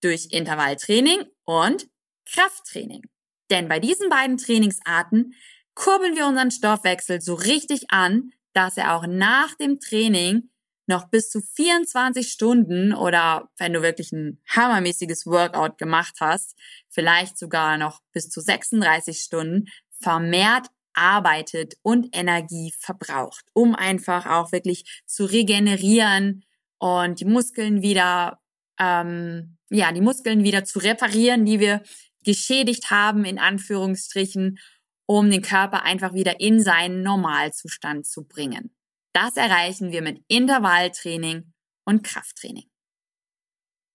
Durch 0.00 0.28
Intervalltraining 0.32 1.26
und 1.44 1.86
Krafttraining. 2.26 3.02
Denn 3.50 3.68
bei 3.68 3.78
diesen 3.78 4.08
beiden 4.08 4.36
Trainingsarten 4.36 5.34
kurbeln 5.74 6.16
wir 6.16 6.26
unseren 6.26 6.50
Stoffwechsel 6.50 7.20
so 7.20 7.34
richtig 7.34 7.90
an, 7.90 8.32
dass 8.52 8.76
er 8.76 8.96
auch 8.96 9.06
nach 9.06 9.54
dem 9.54 9.78
Training 9.78 10.50
noch 10.86 11.08
bis 11.08 11.30
zu 11.30 11.40
24 11.40 12.28
Stunden 12.28 12.92
oder 12.92 13.48
wenn 13.58 13.72
du 13.72 13.82
wirklich 13.82 14.12
ein 14.12 14.40
hammermäßiges 14.48 15.26
Workout 15.26 15.78
gemacht 15.78 16.16
hast, 16.20 16.56
vielleicht 16.88 17.38
sogar 17.38 17.78
noch 17.78 18.00
bis 18.12 18.28
zu 18.28 18.40
36 18.40 19.18
Stunden 19.18 19.68
vermehrt 20.00 20.68
arbeitet 20.94 21.74
und 21.82 22.14
Energie 22.14 22.72
verbraucht, 22.78 23.44
um 23.54 23.74
einfach 23.74 24.26
auch 24.26 24.52
wirklich 24.52 25.02
zu 25.06 25.24
regenerieren 25.24 26.44
und 26.78 27.20
die 27.20 27.24
Muskeln 27.24 27.82
wieder, 27.82 28.40
ähm, 28.78 29.56
ja, 29.70 29.92
die 29.92 30.00
Muskeln 30.00 30.44
wieder 30.44 30.64
zu 30.64 30.80
reparieren, 30.80 31.44
die 31.44 31.60
wir 31.60 31.82
geschädigt 32.24 32.90
haben, 32.90 33.24
in 33.24 33.38
Anführungsstrichen, 33.38 34.58
um 35.06 35.30
den 35.30 35.42
Körper 35.42 35.82
einfach 35.82 36.14
wieder 36.14 36.40
in 36.40 36.60
seinen 36.60 37.02
Normalzustand 37.02 38.06
zu 38.06 38.24
bringen. 38.24 38.74
Das 39.12 39.36
erreichen 39.36 39.92
wir 39.92 40.02
mit 40.02 40.24
Intervalltraining 40.28 41.52
und 41.84 42.02
Krafttraining. 42.02 42.70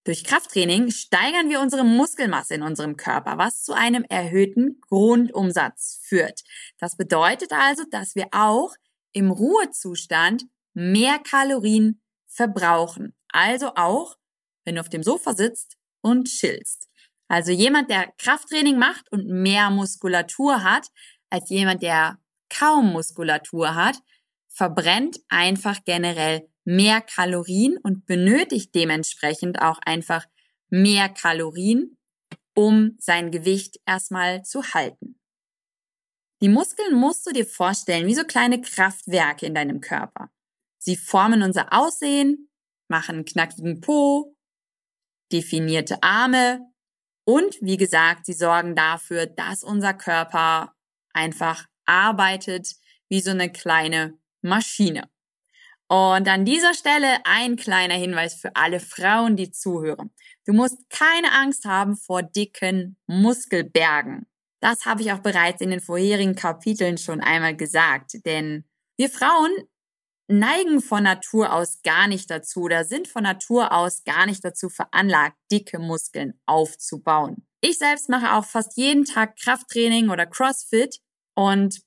Durch 0.07 0.24
Krafttraining 0.24 0.89
steigern 0.91 1.50
wir 1.50 1.59
unsere 1.59 1.83
Muskelmasse 1.83 2.55
in 2.55 2.62
unserem 2.62 2.95
Körper, 2.95 3.38
was 3.38 3.63
zu 3.63 3.74
einem 3.74 4.05
erhöhten 4.05 4.79
Grundumsatz 4.79 6.00
führt. 6.03 6.43
Das 6.79 6.95
bedeutet 6.95 7.51
also, 7.51 7.83
dass 7.91 8.15
wir 8.15 8.27
auch 8.31 8.74
im 9.12 9.31
Ruhezustand 9.31 10.45
mehr 10.74 11.19
Kalorien 11.19 12.01
verbrauchen. 12.25 13.15
Also 13.29 13.74
auch, 13.75 14.15
wenn 14.63 14.75
du 14.75 14.81
auf 14.81 14.89
dem 14.89 15.03
Sofa 15.03 15.33
sitzt 15.33 15.75
und 16.01 16.29
chillst. 16.29 16.88
Also 17.27 17.51
jemand, 17.51 17.89
der 17.89 18.13
Krafttraining 18.17 18.77
macht 18.77 19.12
und 19.12 19.27
mehr 19.27 19.69
Muskulatur 19.71 20.63
hat, 20.63 20.88
als 21.29 21.50
jemand, 21.50 21.83
der 21.83 22.17
kaum 22.50 22.93
Muskulatur 22.93 23.75
hat, 23.75 23.97
verbrennt 24.57 25.19
einfach 25.29 25.83
generell 25.85 26.49
mehr 26.65 26.99
Kalorien 27.01 27.77
und 27.77 28.07
benötigt 28.07 28.73
dementsprechend 28.73 29.61
auch 29.61 29.77
einfach 29.85 30.25
mehr 30.69 31.09
Kalorien, 31.09 31.95
um 32.55 32.97
sein 32.97 33.29
Gewicht 33.29 33.79
erstmal 33.85 34.41
zu 34.41 34.63
halten. 34.73 35.19
Die 36.41 36.49
Muskeln 36.49 36.95
musst 36.95 37.27
du 37.27 37.33
dir 37.33 37.45
vorstellen 37.45 38.07
wie 38.07 38.15
so 38.15 38.23
kleine 38.23 38.59
Kraftwerke 38.59 39.45
in 39.45 39.53
deinem 39.53 39.79
Körper. 39.79 40.31
Sie 40.79 40.95
formen 40.95 41.43
unser 41.43 41.71
Aussehen, 41.71 42.49
machen 42.87 43.25
knackigen 43.25 43.79
Po, 43.79 44.35
definierte 45.31 46.01
Arme 46.01 46.61
und 47.25 47.57
wie 47.61 47.77
gesagt, 47.77 48.25
sie 48.25 48.33
sorgen 48.33 48.75
dafür, 48.75 49.27
dass 49.27 49.63
unser 49.63 49.93
Körper 49.93 50.73
einfach 51.13 51.67
arbeitet 51.85 52.75
wie 53.07 53.21
so 53.21 53.29
eine 53.31 53.51
kleine 53.51 54.17
Maschine. 54.47 55.09
Und 55.89 56.27
an 56.27 56.43
dieser 56.43 56.73
Stelle 56.73 57.25
ein 57.25 57.55
kleiner 57.55 57.93
Hinweis 57.93 58.35
für 58.35 58.55
alle 58.55 58.79
Frauen, 58.79 59.37
die 59.37 59.51
zuhören. 59.51 60.11
Du 60.45 60.53
musst 60.53 60.89
keine 60.89 61.31
Angst 61.31 61.65
haben 61.65 61.95
vor 61.95 62.23
dicken 62.23 62.97
Muskelbergen. 63.07 64.27
Das 64.59 64.85
habe 64.85 65.01
ich 65.01 65.11
auch 65.11 65.19
bereits 65.19 65.61
in 65.61 65.69
den 65.69 65.79
vorherigen 65.79 66.35
Kapiteln 66.35 66.97
schon 66.97 67.21
einmal 67.21 67.55
gesagt, 67.55 68.25
denn 68.25 68.65
wir 68.97 69.09
Frauen 69.09 69.51
neigen 70.27 70.81
von 70.81 71.03
Natur 71.03 71.53
aus 71.53 71.81
gar 71.83 72.07
nicht 72.07 72.29
dazu 72.29 72.63
oder 72.63 72.83
sind 72.83 73.07
von 73.07 73.23
Natur 73.23 73.71
aus 73.71 74.03
gar 74.03 74.25
nicht 74.25 74.43
dazu 74.43 74.69
veranlagt, 74.69 75.37
dicke 75.51 75.79
Muskeln 75.79 76.39
aufzubauen. 76.45 77.47
Ich 77.61 77.77
selbst 77.77 78.09
mache 78.09 78.33
auch 78.33 78.45
fast 78.45 78.77
jeden 78.77 79.05
Tag 79.05 79.37
Krafttraining 79.37 80.09
oder 80.09 80.25
CrossFit 80.25 80.99
und 81.33 81.81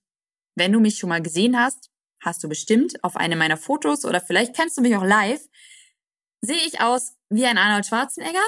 wenn 0.56 0.72
du 0.72 0.80
mich 0.80 0.96
schon 0.96 1.10
mal 1.10 1.22
gesehen 1.22 1.58
hast, 1.58 1.90
hast 2.20 2.42
du 2.42 2.48
bestimmt 2.48 3.02
auf 3.02 3.16
einem 3.16 3.38
meiner 3.38 3.56
Fotos 3.56 4.04
oder 4.04 4.20
vielleicht 4.20 4.54
kennst 4.54 4.76
du 4.76 4.82
mich 4.82 4.96
auch 4.96 5.04
live, 5.04 5.42
sehe 6.42 6.66
ich 6.66 6.80
aus 6.80 7.16
wie 7.28 7.46
ein 7.46 7.58
Arnold 7.58 7.86
Schwarzenegger? 7.86 8.38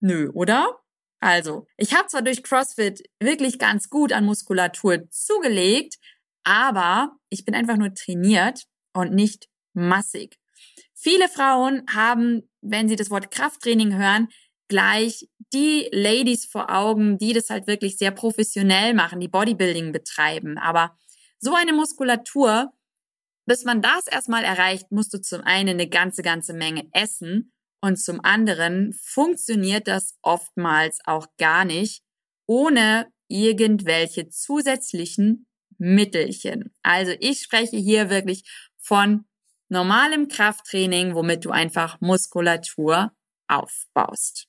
Nö, 0.00 0.30
oder? 0.34 0.80
Also, 1.20 1.66
ich 1.76 1.94
habe 1.94 2.08
zwar 2.08 2.22
durch 2.22 2.42
CrossFit 2.42 3.08
wirklich 3.20 3.58
ganz 3.58 3.88
gut 3.88 4.12
an 4.12 4.24
Muskulatur 4.24 5.08
zugelegt, 5.10 5.96
aber 6.42 7.16
ich 7.28 7.44
bin 7.44 7.54
einfach 7.54 7.76
nur 7.76 7.94
trainiert 7.94 8.64
und 8.92 9.12
nicht 9.12 9.48
massig. 9.72 10.38
Viele 10.94 11.28
Frauen 11.28 11.84
haben, 11.92 12.48
wenn 12.60 12.88
sie 12.88 12.96
das 12.96 13.10
Wort 13.10 13.30
Krafttraining 13.30 13.96
hören, 13.96 14.28
gleich 14.68 15.28
die 15.52 15.88
Ladies 15.92 16.46
vor 16.46 16.70
Augen, 16.74 17.18
die 17.18 17.32
das 17.32 17.50
halt 17.50 17.66
wirklich 17.66 17.98
sehr 17.98 18.10
professionell 18.10 18.94
machen, 18.94 19.20
die 19.20 19.28
Bodybuilding 19.28 19.92
betreiben. 19.92 20.58
Aber 20.58 20.96
so 21.38 21.54
eine 21.54 21.72
Muskulatur, 21.72 22.72
bis 23.46 23.64
man 23.64 23.82
das 23.82 24.06
erstmal 24.06 24.44
erreicht, 24.44 24.90
musst 24.90 25.12
du 25.14 25.20
zum 25.20 25.42
einen 25.42 25.70
eine 25.70 25.88
ganze, 25.88 26.22
ganze 26.22 26.52
Menge 26.54 26.88
essen 26.92 27.52
und 27.80 27.96
zum 27.96 28.20
anderen 28.24 28.92
funktioniert 28.92 29.88
das 29.88 30.16
oftmals 30.22 31.00
auch 31.04 31.26
gar 31.38 31.64
nicht 31.64 32.02
ohne 32.46 33.10
irgendwelche 33.28 34.28
zusätzlichen 34.28 35.46
Mittelchen. 35.78 36.74
Also 36.82 37.12
ich 37.18 37.40
spreche 37.42 37.76
hier 37.76 38.10
wirklich 38.10 38.44
von 38.78 39.24
normalem 39.68 40.28
Krafttraining, 40.28 41.14
womit 41.14 41.44
du 41.44 41.50
einfach 41.50 42.00
Muskulatur 42.00 43.12
aufbaust. 43.48 44.46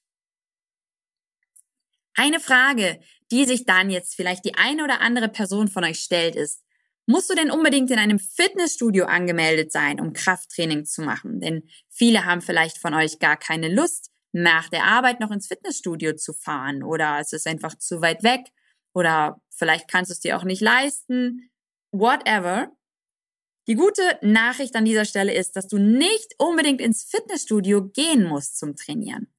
Eine 2.16 2.40
Frage, 2.40 3.00
die 3.32 3.46
sich 3.46 3.66
dann 3.66 3.90
jetzt 3.90 4.16
vielleicht 4.16 4.46
die 4.46 4.56
eine 4.56 4.84
oder 4.84 5.02
andere 5.02 5.30
Person 5.30 5.68
von 5.68 5.84
euch 5.84 6.00
stellt, 6.00 6.36
ist, 6.36 6.63
musst 7.06 7.30
du 7.30 7.36
denn 7.36 7.52
unbedingt 7.52 7.92
in 7.92 8.00
einem 8.00 8.20
Fitnessstudio 8.20 9.06
angemeldet 9.06 9.72
sein, 9.72 10.00
um 10.00 10.14
Krafttraining 10.14 10.86
zu 10.86 11.02
machen? 11.02 11.40
Denn 11.40 11.68
viele 11.90 12.26
haben 12.26 12.42
vielleicht 12.42 12.78
von 12.78 12.94
euch 12.94 13.20
gar 13.20 13.38
keine 13.38 13.74
Lust, 13.74 14.10
nach 14.34 14.68
der 14.68 14.86
Arbeit 14.86 15.20
noch 15.20 15.32
ins 15.32 15.48
Fitnessstudio 15.48 16.16
zu 16.16 16.34
fahren 16.34 16.84
oder 16.84 17.20
es 17.20 17.34
ist 17.34 17.48
einfach 17.48 17.78
zu 17.78 18.02
weit 18.02 18.24
weg 18.24 18.42
oder 18.94 19.42
vielleicht 19.52 19.88
kannst 19.88 20.10
du 20.10 20.14
es 20.14 20.20
dir 20.20 20.38
auch 20.38 20.44
nicht 20.44 20.62
leisten, 20.62 21.52
whatever. 21.92 22.72
Die 23.68 23.76
gute 23.76 24.02
Nachricht 24.22 24.76
an 24.76 24.86
dieser 24.86 25.06
Stelle 25.06 25.34
ist, 25.34 25.56
dass 25.56 25.68
du 25.68 25.78
nicht 25.78 26.34
unbedingt 26.38 26.82
ins 26.82 27.04
Fitnessstudio 27.04 27.90
gehen 27.90 28.24
musst 28.26 28.58
zum 28.58 28.76
Trainieren. 28.76 29.34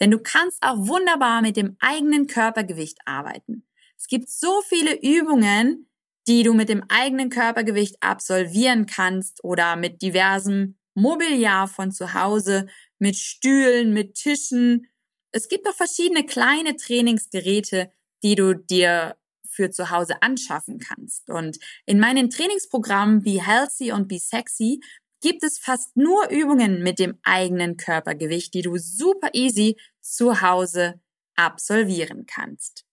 Denn 0.00 0.10
du 0.10 0.18
kannst 0.18 0.58
auch 0.62 0.78
wunderbar 0.78 1.42
mit 1.42 1.56
dem 1.56 1.76
eigenen 1.78 2.26
Körpergewicht 2.26 2.98
arbeiten. 3.04 3.68
Es 3.96 4.06
gibt 4.06 4.30
so 4.30 4.62
viele 4.62 5.00
Übungen, 5.00 5.90
die 6.28 6.42
du 6.42 6.52
mit 6.52 6.68
dem 6.68 6.84
eigenen 6.88 7.30
Körpergewicht 7.30 7.96
absolvieren 8.02 8.86
kannst 8.86 9.42
oder 9.42 9.76
mit 9.76 10.02
diversem 10.02 10.76
Mobiliar 10.94 11.68
von 11.68 11.90
zu 11.90 12.12
Hause, 12.12 12.66
mit 12.98 13.16
Stühlen, 13.16 13.94
mit 13.94 14.14
Tischen. 14.14 14.86
Es 15.32 15.48
gibt 15.48 15.66
auch 15.66 15.74
verschiedene 15.74 16.26
kleine 16.26 16.76
Trainingsgeräte, 16.76 17.90
die 18.22 18.34
du 18.34 18.54
dir 18.54 19.16
für 19.48 19.70
zu 19.70 19.90
Hause 19.90 20.22
anschaffen 20.22 20.78
kannst. 20.78 21.30
Und 21.30 21.58
in 21.86 21.98
meinen 21.98 22.30
Trainingsprogrammen 22.30 23.22
Be 23.22 23.44
Healthy 23.44 23.92
und 23.92 24.08
Be 24.08 24.18
Sexy 24.18 24.80
gibt 25.20 25.42
es 25.42 25.58
fast 25.58 25.96
nur 25.96 26.28
Übungen 26.28 26.82
mit 26.82 26.98
dem 26.98 27.18
eigenen 27.22 27.76
Körpergewicht, 27.76 28.52
die 28.54 28.62
du 28.62 28.76
super 28.76 29.30
easy 29.32 29.76
zu 30.00 30.42
Hause 30.42 31.00
absolvieren 31.36 32.26
kannst. 32.26 32.87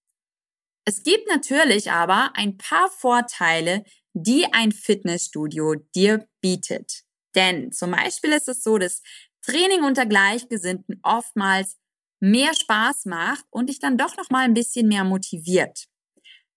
Es 0.85 1.01
gibt 1.03 1.27
natürlich 1.27 1.91
aber 1.91 2.31
ein 2.35 2.57
paar 2.57 2.89
Vorteile, 2.89 3.83
die 4.13 4.45
ein 4.53 4.71
Fitnessstudio 4.71 5.75
dir 5.95 6.27
bietet. 6.41 7.03
Denn 7.33 7.71
zum 7.71 7.91
Beispiel 7.91 8.31
ist 8.31 8.47
es 8.47 8.63
so, 8.63 8.77
dass 8.77 9.01
Training 9.41 9.83
unter 9.83 10.05
Gleichgesinnten 10.05 10.99
oftmals 11.03 11.77
mehr 12.19 12.53
Spaß 12.53 13.05
macht 13.05 13.45
und 13.49 13.69
dich 13.69 13.79
dann 13.79 13.97
doch 13.97 14.15
noch 14.15 14.29
mal 14.29 14.45
ein 14.45 14.53
bisschen 14.53 14.87
mehr 14.87 15.03
motiviert. 15.03 15.85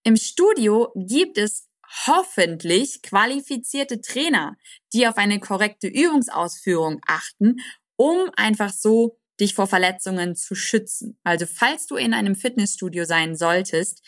Im 0.05 0.17
Studio 0.17 0.93
gibt 0.95 1.37
es 1.37 1.69
hoffentlich 2.07 3.03
qualifizierte 3.03 4.01
Trainer, 4.01 4.57
die 4.93 5.09
auf 5.09 5.17
eine 5.17 5.41
korrekte 5.41 5.89
Übungsausführung 5.89 7.01
achten, 7.07 7.57
um 7.97 8.31
einfach 8.37 8.73
so 8.73 9.19
dich 9.41 9.55
vor 9.55 9.67
Verletzungen 9.67 10.37
zu 10.37 10.55
schützen. 10.55 11.19
Also 11.25 11.47
falls 11.47 11.87
du 11.87 11.97
in 11.97 12.15
einem 12.15 12.35
Fitnessstudio 12.35 13.05
sein 13.05 13.37
solltest 13.37 14.03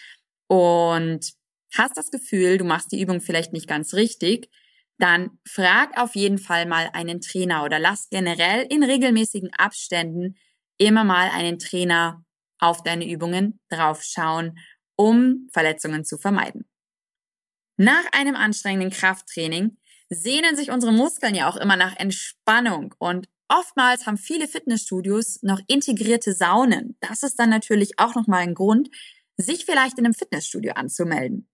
und 0.48 1.32
hast 1.74 1.96
das 1.96 2.10
Gefühl, 2.10 2.58
du 2.58 2.64
machst 2.64 2.92
die 2.92 3.00
Übung 3.00 3.20
vielleicht 3.20 3.52
nicht 3.52 3.68
ganz 3.68 3.94
richtig, 3.94 4.50
dann 4.98 5.38
frag 5.46 5.98
auf 5.98 6.14
jeden 6.14 6.38
Fall 6.38 6.66
mal 6.66 6.90
einen 6.92 7.20
Trainer 7.20 7.64
oder 7.64 7.78
lass 7.78 8.08
generell 8.10 8.66
in 8.68 8.82
regelmäßigen 8.82 9.50
Abständen 9.54 10.36
immer 10.78 11.04
mal 11.04 11.30
einen 11.30 11.58
Trainer 11.58 12.24
auf 12.58 12.82
deine 12.82 13.08
Übungen 13.08 13.60
draufschauen, 13.70 14.58
um 14.96 15.48
Verletzungen 15.52 16.04
zu 16.04 16.18
vermeiden. 16.18 16.68
Nach 17.76 18.04
einem 18.12 18.36
anstrengenden 18.36 18.90
Krafttraining 18.90 19.78
sehnen 20.10 20.56
sich 20.56 20.70
unsere 20.70 20.92
Muskeln 20.92 21.34
ja 21.34 21.48
auch 21.48 21.56
immer 21.56 21.76
nach 21.76 21.96
Entspannung 21.96 22.94
und 22.98 23.26
oftmals 23.50 24.06
haben 24.06 24.16
viele 24.16 24.48
Fitnessstudios 24.48 25.42
noch 25.42 25.60
integrierte 25.66 26.32
Saunen. 26.32 26.96
Das 27.00 27.22
ist 27.22 27.38
dann 27.38 27.50
natürlich 27.50 27.98
auch 27.98 28.14
nochmal 28.14 28.40
ein 28.40 28.54
Grund, 28.54 28.88
sich 29.36 29.64
vielleicht 29.64 29.98
in 29.98 30.04
einem 30.04 30.14
Fitnessstudio 30.14 30.72
anzumelden. 30.72 31.48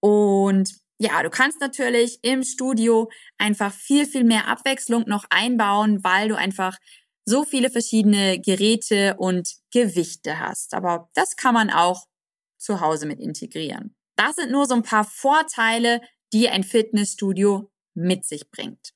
Und 0.00 0.74
ja, 0.98 1.22
du 1.22 1.30
kannst 1.30 1.60
natürlich 1.60 2.18
im 2.22 2.44
Studio 2.44 3.10
einfach 3.36 3.72
viel, 3.72 4.06
viel 4.06 4.24
mehr 4.24 4.46
Abwechslung 4.48 5.04
noch 5.06 5.24
einbauen, 5.30 6.04
weil 6.04 6.28
du 6.28 6.36
einfach 6.36 6.78
so 7.26 7.44
viele 7.44 7.70
verschiedene 7.70 8.40
Geräte 8.40 9.16
und 9.18 9.54
Gewichte 9.72 10.38
hast. 10.38 10.74
Aber 10.74 11.08
das 11.14 11.36
kann 11.36 11.54
man 11.54 11.70
auch 11.70 12.06
zu 12.58 12.80
Hause 12.80 13.06
mit 13.06 13.18
integrieren. 13.18 13.96
Das 14.16 14.36
sind 14.36 14.52
nur 14.52 14.66
so 14.66 14.74
ein 14.74 14.82
paar 14.82 15.04
Vorteile, 15.04 16.00
die 16.32 16.48
ein 16.48 16.62
Fitnessstudio 16.62 17.70
mit 17.94 18.24
sich 18.24 18.50
bringt. 18.50 18.94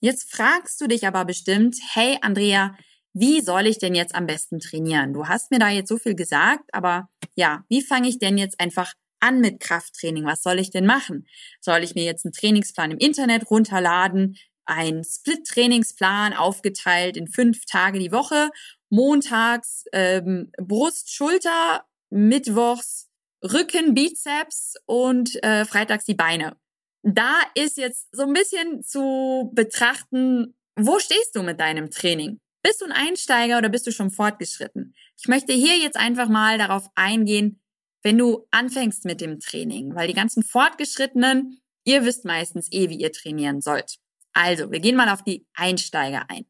Jetzt 0.00 0.32
fragst 0.32 0.80
du 0.80 0.86
dich 0.86 1.06
aber 1.06 1.24
bestimmt, 1.24 1.76
hey 1.92 2.18
Andrea, 2.20 2.76
wie 3.14 3.40
soll 3.40 3.66
ich 3.66 3.78
denn 3.78 3.94
jetzt 3.94 4.14
am 4.14 4.26
besten 4.26 4.60
trainieren? 4.60 5.12
Du 5.12 5.26
hast 5.26 5.50
mir 5.50 5.58
da 5.58 5.70
jetzt 5.70 5.88
so 5.88 5.98
viel 5.98 6.14
gesagt, 6.14 6.72
aber 6.72 7.08
ja, 7.34 7.64
wie 7.68 7.82
fange 7.82 8.08
ich 8.08 8.18
denn 8.18 8.38
jetzt 8.38 8.60
einfach 8.60 8.94
an 9.18 9.40
mit 9.40 9.58
Krafttraining? 9.58 10.24
Was 10.24 10.42
soll 10.42 10.60
ich 10.60 10.70
denn 10.70 10.86
machen? 10.86 11.26
Soll 11.60 11.82
ich 11.82 11.96
mir 11.96 12.04
jetzt 12.04 12.24
einen 12.24 12.32
Trainingsplan 12.32 12.92
im 12.92 12.98
Internet 12.98 13.50
runterladen? 13.50 14.36
Ein 14.66 15.02
Split-Trainingsplan 15.02 16.34
aufgeteilt 16.34 17.16
in 17.16 17.26
fünf 17.26 17.64
Tage 17.64 17.98
die 17.98 18.12
Woche, 18.12 18.50
montags 18.90 19.84
ähm, 19.92 20.52
Brust, 20.58 21.12
Schulter, 21.12 21.86
mittwochs 22.10 23.08
Rücken, 23.42 23.94
Bizeps 23.94 24.74
und 24.86 25.42
äh, 25.42 25.64
freitags 25.64 26.04
die 26.04 26.14
Beine. 26.14 26.56
Da 27.02 27.40
ist 27.54 27.76
jetzt 27.76 28.08
so 28.12 28.22
ein 28.22 28.32
bisschen 28.32 28.82
zu 28.82 29.50
betrachten, 29.54 30.54
wo 30.76 30.98
stehst 30.98 31.34
du 31.34 31.42
mit 31.42 31.60
deinem 31.60 31.90
Training? 31.90 32.40
Bist 32.62 32.80
du 32.80 32.86
ein 32.86 32.92
Einsteiger 32.92 33.58
oder 33.58 33.68
bist 33.68 33.86
du 33.86 33.92
schon 33.92 34.10
fortgeschritten? 34.10 34.94
Ich 35.16 35.28
möchte 35.28 35.52
hier 35.52 35.78
jetzt 35.78 35.96
einfach 35.96 36.28
mal 36.28 36.58
darauf 36.58 36.88
eingehen, 36.94 37.60
wenn 38.02 38.18
du 38.18 38.46
anfängst 38.50 39.04
mit 39.04 39.20
dem 39.20 39.40
Training, 39.40 39.94
weil 39.94 40.08
die 40.08 40.14
ganzen 40.14 40.42
Fortgeschrittenen, 40.42 41.60
ihr 41.84 42.04
wisst 42.04 42.24
meistens 42.24 42.70
eh, 42.72 42.88
wie 42.88 42.98
ihr 42.98 43.12
trainieren 43.12 43.60
sollt. 43.60 43.98
Also, 44.32 44.70
wir 44.70 44.80
gehen 44.80 44.96
mal 44.96 45.08
auf 45.08 45.22
die 45.22 45.46
Einsteiger 45.54 46.26
ein. 46.28 46.46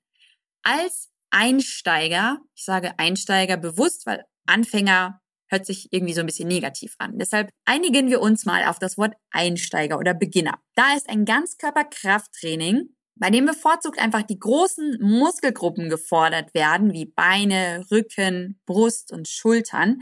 Als 0.63 1.11
Einsteiger, 1.31 2.39
ich 2.55 2.65
sage 2.65 2.99
Einsteiger 2.99 3.57
bewusst, 3.57 4.07
weil 4.07 4.25
Anfänger 4.47 5.21
hört 5.49 5.67
sich 5.67 5.93
irgendwie 5.93 6.15
so 6.15 6.21
ein 6.21 6.27
bisschen 6.27 6.49
negativ 6.49 6.95
an. 6.99 7.19
Deshalb 7.19 7.51
einigen 7.65 8.09
wir 8.09 8.21
uns 8.21 8.45
mal 8.45 8.65
auf 8.65 8.79
das 8.79 8.99
Wort 8.99 9.15
Einsteiger 9.31 9.99
oder 9.99 10.15
Beginner. 10.15 10.59
Da 10.75 10.95
ist 10.95 11.09
ein 11.09 11.25
Ganzkörperkrafttraining, 11.25 12.91
bei 13.17 13.31
dem 13.31 13.47
bevorzugt 13.47 13.99
einfach 13.99 14.23
die 14.23 14.39
großen 14.39 14.99
Muskelgruppen 15.01 15.89
gefordert 15.91 16.55
werden, 16.55 16.93
wie 16.93 17.07
Beine, 17.07 17.85
Rücken, 17.91 18.61
Brust 18.65 19.13
und 19.13 19.27
Schultern, 19.27 20.01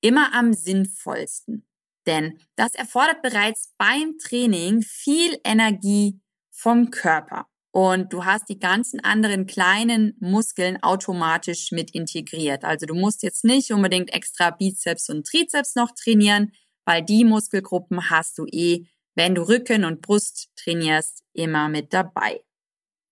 immer 0.00 0.34
am 0.34 0.52
sinnvollsten. 0.52 1.66
Denn 2.06 2.38
das 2.56 2.74
erfordert 2.74 3.22
bereits 3.22 3.72
beim 3.78 4.18
Training 4.18 4.82
viel 4.82 5.38
Energie 5.44 6.20
vom 6.50 6.90
Körper 6.90 7.46
und 7.70 8.12
du 8.12 8.24
hast 8.24 8.48
die 8.48 8.58
ganzen 8.58 9.00
anderen 9.00 9.46
kleinen 9.46 10.16
Muskeln 10.20 10.82
automatisch 10.82 11.70
mit 11.70 11.94
integriert. 11.94 12.64
Also 12.64 12.86
du 12.86 12.94
musst 12.94 13.22
jetzt 13.22 13.44
nicht 13.44 13.72
unbedingt 13.72 14.12
extra 14.12 14.50
Bizeps 14.50 15.10
und 15.10 15.26
Trizeps 15.26 15.74
noch 15.74 15.90
trainieren, 15.92 16.52
weil 16.84 17.02
die 17.02 17.24
Muskelgruppen 17.24 18.10
hast 18.10 18.38
du 18.38 18.46
eh, 18.46 18.86
wenn 19.14 19.34
du 19.34 19.42
Rücken 19.42 19.84
und 19.84 20.00
Brust 20.00 20.50
trainierst, 20.56 21.24
immer 21.34 21.68
mit 21.68 21.92
dabei. 21.92 22.40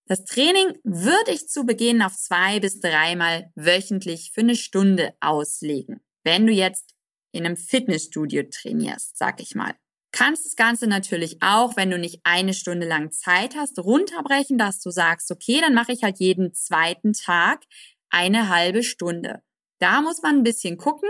Das 0.09 0.25
Training 0.25 0.79
würde 0.85 1.33
ich 1.33 1.49
zu 1.49 1.65
Beginn 1.65 2.01
auf 2.01 2.17
zwei 2.17 2.61
bis 2.61 2.81
dreimal 2.81 3.51
wöchentlich 3.57 4.31
für 4.33 4.43
eine 4.43 4.55
Stunde 4.55 5.15
auslegen. 5.21 6.01
Wenn 6.23 6.47
du 6.47 6.53
jetzt 6.53 6.95
in 7.33 7.45
einem 7.45 7.57
Fitnessstudio 7.57 8.45
trainierst, 8.51 9.19
sag 9.19 9.41
ich 9.41 9.55
mal 9.55 9.75
kannst 10.13 10.47
das 10.47 10.57
Ganze 10.57 10.87
natürlich 10.87 11.39
auch, 11.41 11.77
wenn 11.77 11.91
du 11.91 11.99
nicht 11.99 12.21
eine 12.25 12.55
Stunde 12.55 12.87
lang 12.87 13.13
Zeit 13.13 13.55
hast, 13.57 13.79
runterbrechen, 13.79 14.59
dass 14.59 14.81
du 14.81 14.91
sagst, 14.91 15.31
okay, 15.31 15.61
dann 15.61 15.75
mache 15.75 15.93
ich 15.93 16.03
halt 16.03 16.19
jeden 16.19 16.55
zweiten 16.55 17.13
Tag 17.13 17.65
eine 18.11 18.49
halbe 18.49 18.83
Stunde. 18.83 19.43
Da 19.79 20.01
muss 20.01 20.23
man 20.23 20.37
ein 20.37 20.43
bisschen 20.43 20.79
gucken, 20.79 21.09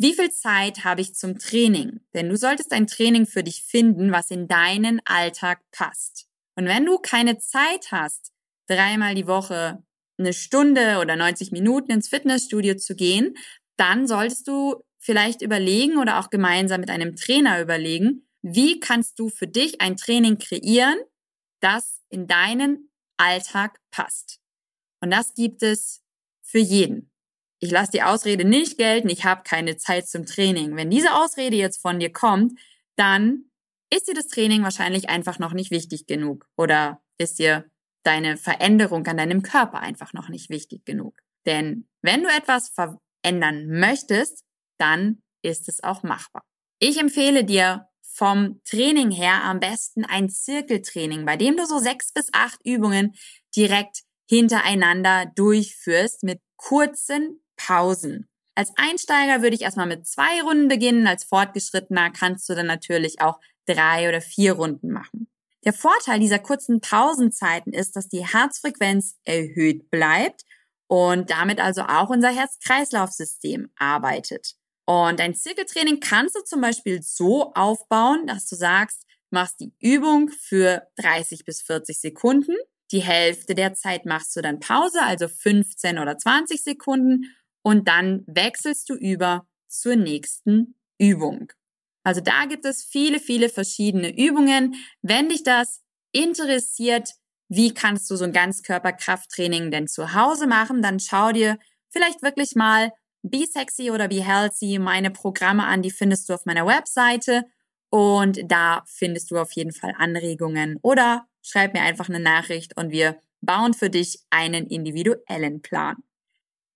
wie 0.00 0.14
viel 0.14 0.30
Zeit 0.30 0.84
habe 0.84 1.00
ich 1.00 1.14
zum 1.14 1.38
Training? 1.38 2.00
Denn 2.14 2.28
du 2.28 2.36
solltest 2.36 2.72
ein 2.72 2.86
Training 2.86 3.26
für 3.26 3.42
dich 3.42 3.64
finden, 3.64 4.12
was 4.12 4.30
in 4.30 4.46
deinen 4.46 5.00
Alltag 5.04 5.60
passt. 5.72 6.26
Und 6.56 6.66
wenn 6.66 6.86
du 6.86 6.98
keine 6.98 7.38
Zeit 7.38 7.88
hast, 7.90 8.32
dreimal 8.68 9.14
die 9.14 9.26
Woche 9.26 9.82
eine 10.18 10.32
Stunde 10.32 10.98
oder 11.00 11.16
90 11.16 11.50
Minuten 11.52 11.90
ins 11.90 12.08
Fitnessstudio 12.08 12.76
zu 12.76 12.94
gehen, 12.94 13.36
dann 13.76 14.06
solltest 14.06 14.46
du 14.48 14.82
vielleicht 14.98 15.42
überlegen 15.42 15.98
oder 15.98 16.18
auch 16.18 16.30
gemeinsam 16.30 16.80
mit 16.80 16.90
einem 16.90 17.16
Trainer 17.16 17.60
überlegen, 17.60 18.28
wie 18.42 18.80
kannst 18.80 19.18
du 19.18 19.28
für 19.28 19.46
dich 19.46 19.80
ein 19.80 19.96
Training 19.96 20.38
kreieren, 20.38 20.98
das 21.60 22.02
in 22.08 22.26
deinen 22.26 22.90
Alltag 23.16 23.80
passt. 23.90 24.40
Und 25.00 25.10
das 25.10 25.34
gibt 25.34 25.62
es 25.62 26.02
für 26.42 26.58
jeden. 26.58 27.10
Ich 27.60 27.70
lasse 27.70 27.90
die 27.92 28.02
Ausrede 28.02 28.44
nicht 28.44 28.78
gelten, 28.78 29.08
ich 29.08 29.24
habe 29.24 29.42
keine 29.42 29.76
Zeit 29.76 30.08
zum 30.08 30.26
Training. 30.26 30.76
Wenn 30.76 30.90
diese 30.90 31.14
Ausrede 31.14 31.56
jetzt 31.56 31.82
von 31.82 31.98
dir 31.98 32.12
kommt, 32.12 32.58
dann 32.96 33.50
ist 33.90 34.06
dir 34.08 34.14
das 34.14 34.28
Training 34.28 34.62
wahrscheinlich 34.62 35.08
einfach 35.08 35.38
noch 35.38 35.52
nicht 35.52 35.70
wichtig 35.70 36.06
genug 36.06 36.46
oder 36.56 37.02
ist 37.18 37.38
dir 37.38 37.68
deine 38.04 38.36
Veränderung 38.36 39.06
an 39.06 39.16
deinem 39.16 39.42
Körper 39.42 39.80
einfach 39.80 40.12
noch 40.12 40.28
nicht 40.28 40.50
wichtig 40.50 40.84
genug. 40.84 41.18
Denn 41.46 41.88
wenn 42.02 42.22
du 42.22 42.28
etwas 42.28 42.70
verändern 42.70 43.66
möchtest, 43.66 44.44
dann 44.78 45.22
ist 45.42 45.68
es 45.68 45.82
auch 45.82 46.02
machbar. 46.02 46.42
Ich 46.78 46.98
empfehle 46.98 47.44
dir 47.44 47.88
vom 48.02 48.60
Training 48.64 49.10
her 49.10 49.44
am 49.44 49.60
besten 49.60 50.04
ein 50.04 50.28
Zirkeltraining, 50.28 51.24
bei 51.24 51.36
dem 51.36 51.56
du 51.56 51.66
so 51.66 51.78
sechs 51.78 52.12
bis 52.12 52.28
acht 52.32 52.58
Übungen 52.64 53.14
direkt 53.54 54.02
hintereinander 54.28 55.30
durchführst 55.34 56.24
mit 56.24 56.40
kurzen 56.56 57.40
Pausen. 57.56 58.28
Als 58.54 58.72
Einsteiger 58.76 59.40
würde 59.40 59.54
ich 59.54 59.62
erstmal 59.62 59.86
mit 59.86 60.06
zwei 60.06 60.42
Runden 60.42 60.66
beginnen. 60.66 61.06
Als 61.06 61.22
Fortgeschrittener 61.24 62.10
kannst 62.10 62.48
du 62.48 62.54
dann 62.54 62.66
natürlich 62.66 63.20
auch 63.20 63.38
drei 63.66 64.08
oder 64.08 64.20
vier 64.20 64.54
Runden 64.54 64.90
machen. 64.90 65.28
Der 65.64 65.72
Vorteil 65.72 66.18
dieser 66.18 66.40
kurzen 66.40 66.80
Pausenzeiten 66.80 67.72
ist, 67.72 67.94
dass 67.94 68.08
die 68.08 68.26
Herzfrequenz 68.26 69.16
erhöht 69.24 69.90
bleibt 69.90 70.42
und 70.88 71.30
damit 71.30 71.60
also 71.60 71.82
auch 71.82 72.10
unser 72.10 72.30
Herz-Kreislauf-System 72.30 73.70
arbeitet. 73.76 74.57
Und 74.88 75.20
ein 75.20 75.34
Zirkeltraining 75.34 76.00
kannst 76.00 76.34
du 76.34 76.40
zum 76.40 76.62
Beispiel 76.62 77.02
so 77.02 77.52
aufbauen, 77.52 78.26
dass 78.26 78.46
du 78.46 78.56
sagst, 78.56 79.04
machst 79.28 79.60
die 79.60 79.74
Übung 79.80 80.30
für 80.30 80.88
30 80.96 81.44
bis 81.44 81.60
40 81.60 82.00
Sekunden. 82.00 82.56
Die 82.90 83.02
Hälfte 83.02 83.54
der 83.54 83.74
Zeit 83.74 84.06
machst 84.06 84.34
du 84.34 84.40
dann 84.40 84.60
Pause, 84.60 85.02
also 85.02 85.28
15 85.28 85.98
oder 85.98 86.16
20 86.16 86.62
Sekunden. 86.64 87.36
Und 87.60 87.86
dann 87.86 88.24
wechselst 88.26 88.88
du 88.88 88.94
über 88.94 89.46
zur 89.66 89.96
nächsten 89.96 90.74
Übung. 90.96 91.52
Also 92.02 92.22
da 92.22 92.46
gibt 92.46 92.64
es 92.64 92.82
viele, 92.82 93.20
viele 93.20 93.50
verschiedene 93.50 94.16
Übungen. 94.16 94.74
Wenn 95.02 95.28
dich 95.28 95.42
das 95.42 95.82
interessiert, 96.12 97.10
wie 97.50 97.74
kannst 97.74 98.10
du 98.10 98.16
so 98.16 98.24
ein 98.24 98.32
Ganzkörperkrafttraining 98.32 99.70
denn 99.70 99.86
zu 99.86 100.14
Hause 100.14 100.46
machen, 100.46 100.80
dann 100.80 100.98
schau 100.98 101.30
dir 101.32 101.58
vielleicht 101.90 102.22
wirklich 102.22 102.54
mal 102.54 102.90
Be 103.30 103.46
Sexy 103.46 103.90
oder 103.90 104.08
Be 104.08 104.24
Healthy, 104.24 104.78
meine 104.78 105.10
Programme 105.10 105.64
an, 105.64 105.82
die 105.82 105.90
findest 105.90 106.28
du 106.28 106.34
auf 106.34 106.46
meiner 106.46 106.66
Webseite 106.66 107.44
und 107.90 108.40
da 108.46 108.82
findest 108.86 109.30
du 109.30 109.38
auf 109.38 109.52
jeden 109.52 109.72
Fall 109.72 109.94
Anregungen 109.96 110.78
oder 110.82 111.26
schreib 111.42 111.74
mir 111.74 111.82
einfach 111.82 112.08
eine 112.08 112.20
Nachricht 112.20 112.76
und 112.76 112.90
wir 112.90 113.20
bauen 113.40 113.74
für 113.74 113.90
dich 113.90 114.20
einen 114.30 114.66
individuellen 114.66 115.62
Plan. 115.62 115.96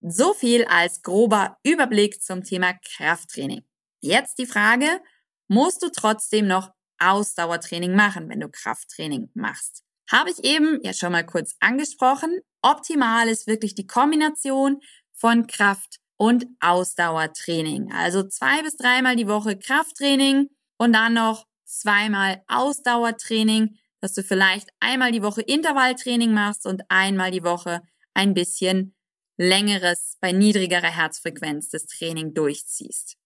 So 0.01 0.35
viel 0.35 0.65
als 0.65 1.03
grober 1.03 1.59
Überblick 1.63 2.23
zum 2.23 2.43
Thema 2.43 2.73
Krafttraining. 2.73 3.63
Jetzt 4.01 4.39
die 4.39 4.47
Frage, 4.47 5.01
musst 5.49 5.83
du 5.83 5.91
trotzdem 5.91 6.47
noch 6.47 6.73
Ausdauertraining 6.99 7.95
machen, 7.95 8.29
wenn 8.29 8.41
du 8.41 8.49
Krafttraining 8.49 9.31
machst? 9.35 9.85
Habe 10.11 10.31
ich 10.31 10.43
eben 10.45 10.81
ja 10.83 10.93
schon 10.93 11.13
mal 11.13 11.25
kurz 11.25 11.55
angesprochen. 11.61 12.41
optimal 12.63 13.29
ist 13.29 13.47
wirklich 13.47 13.75
die 13.75 13.87
Kombination 13.87 14.81
von 15.13 15.47
Kraft 15.47 16.02
und 16.23 16.47
Ausdauertraining. 16.61 17.91
Also 17.93 18.23
zwei 18.23 18.63
bis 18.63 18.77
dreimal 18.77 19.17
die 19.17 19.27
Woche 19.27 19.59
Krafttraining 19.59 20.51
und 20.79 20.93
dann 20.93 21.15
noch 21.15 21.49
zweimal 21.65 22.45
Ausdauertraining, 22.47 23.77
dass 24.01 24.15
du 24.15 24.23
vielleicht 24.23 24.69
einmal 24.79 25.11
die 25.11 25.25
Woche 25.25 25.43
Intervalltraining 25.43 26.33
machst 26.33 26.65
und 26.65 26.85
einmal 26.89 27.33
die 27.33 27.43
Woche 27.43 27.83
ein 28.15 28.35
bisschen 28.35 28.95
längeres 29.37 30.17
bei 30.21 30.31
niedrigerer 30.31 30.95
Herzfrequenz 30.95 31.71
das 31.71 31.87
Training 31.87 32.35
durchziehst. 32.35 33.17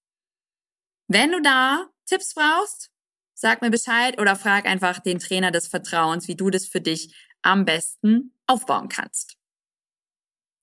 Wenn 1.06 1.32
du 1.32 1.42
da 1.42 1.90
Tipps 2.06 2.32
brauchst, 2.32 2.90
sag 3.34 3.60
mir 3.60 3.70
Bescheid 3.70 4.18
oder 4.18 4.36
frag 4.36 4.64
einfach 4.64 5.00
den 5.00 5.18
Trainer 5.18 5.50
des 5.50 5.68
Vertrauens, 5.68 6.28
wie 6.28 6.34
du 6.34 6.48
das 6.48 6.66
für 6.66 6.80
dich 6.80 7.14
am 7.42 7.66
besten 7.66 8.32
aufbauen 8.46 8.88
kannst. 8.88 9.35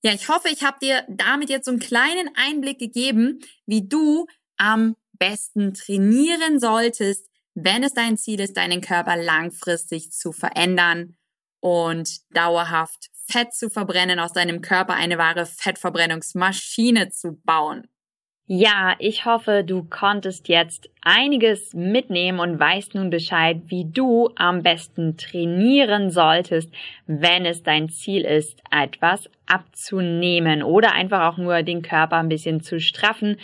Ja, 0.06 0.12
ich 0.14 0.28
hoffe, 0.28 0.50
ich 0.50 0.64
habe 0.64 0.80
dir 0.82 1.06
damit 1.08 1.50
jetzt 1.50 1.66
so 1.66 1.72
einen 1.72 1.80
kleinen 1.80 2.30
Einblick 2.36 2.78
gegeben, 2.78 3.40
wie 3.66 3.88
du 3.88 4.28
am 4.58 4.98
besten 5.14 5.74
trainieren 5.74 6.60
solltest, 6.60 7.30
wenn 7.56 7.84
es 7.84 7.94
dein 7.94 8.18
Ziel 8.18 8.42
ist, 8.42 8.58
deinen 8.58 8.82
Körper 8.82 9.16
langfristig 9.16 10.12
zu 10.12 10.34
verändern 10.34 11.16
und 11.62 12.20
dauerhaft 12.36 13.12
Fett 13.26 13.54
zu 13.54 13.70
verbrennen, 13.70 14.20
aus 14.20 14.34
deinem 14.34 14.62
Körper 14.62 14.96
eine 14.96 15.18
wahre 15.18 15.46
Fettverbrennungsmaschine 15.46 17.10
zu 17.10 17.40
bauen. 17.46 17.88
Ja, 18.46 18.96
ich 19.00 19.26
hoffe, 19.26 19.64
du 19.66 19.86
konntest 19.90 20.50
jetzt 20.50 20.90
einiges 21.02 21.74
mitnehmen 21.74 22.42
und 22.42 22.60
weißt 22.60 22.94
nun 22.94 23.10
Bescheid, 23.10 23.62
wie 23.68 23.86
du 23.86 24.32
am 24.36 24.64
besten 24.64 25.16
trainieren 25.16 26.10
solltest, 26.10 26.70
wenn 27.08 27.46
es 27.46 27.64
dein 27.64 27.88
Ziel 27.88 28.26
ist, 28.26 28.62
etwas 28.70 29.30
abzunehmen 29.46 30.62
oder 30.62 30.92
einfach 30.92 31.32
auch 31.32 31.38
nur 31.38 31.64
den 31.64 31.84
Körper 31.84 32.18
ein 32.18 32.28
bisschen 32.28 32.60
zu 32.60 32.82
straffen 32.82 33.38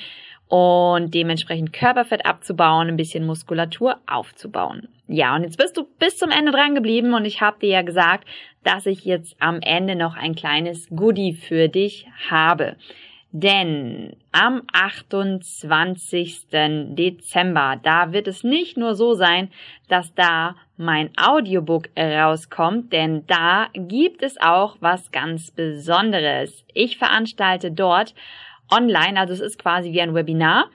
und 0.50 1.14
dementsprechend 1.14 1.72
Körperfett 1.72 2.26
abzubauen, 2.26 2.90
ein 2.90 2.98
bisschen 2.98 3.26
Muskulatur 3.26 4.00
aufzubauen. 4.06 4.90
Ja, 5.08 5.34
und 5.34 5.44
jetzt 5.44 5.58
bist 5.58 5.78
du 5.78 5.88
bis 5.98 6.18
zum 6.18 6.30
Ende 6.30 6.52
dran 6.52 6.76
geblieben 6.76 7.14
und 7.14 7.24
ich 7.24 7.40
habe 7.40 7.60
dir 7.62 7.70
ja 7.70 7.82
gesagt, 7.84 8.28
dass 8.66 8.86
ich 8.86 9.06
jetzt 9.06 9.38
am 9.40 9.62
Ende 9.62 9.96
noch 9.96 10.18
ein 10.18 10.36
kleines 10.36 10.90
Goodie 10.90 11.34
für 11.34 11.70
dich 11.70 12.06
habe. 12.30 12.76
Denn 13.32 14.16
am 14.32 14.64
28. 14.74 16.48
Dezember, 16.50 17.80
da 17.84 18.12
wird 18.12 18.28
es 18.28 18.44
nicht 18.44 18.76
nur 18.76 18.96
so 18.96 19.14
sein, 19.14 19.52
dass 19.88 20.16
da 20.16 20.56
mein 20.78 21.12
Audiobook 21.16 21.90
rauskommt, 21.98 22.92
denn 22.92 23.28
da 23.28 23.68
gibt 23.74 24.24
es 24.24 24.42
auch 24.42 24.78
was 24.80 25.12
ganz 25.12 25.52
Besonderes. 25.52 26.66
Ich 26.74 26.98
veranstalte 26.98 27.70
dort 27.72 28.16
online, 28.72 29.20
also 29.20 29.34
es 29.34 29.42
ist 29.42 29.60
quasi 29.60 29.92
wie 29.92 30.02
ein 30.02 30.16
Webinar, 30.16 30.70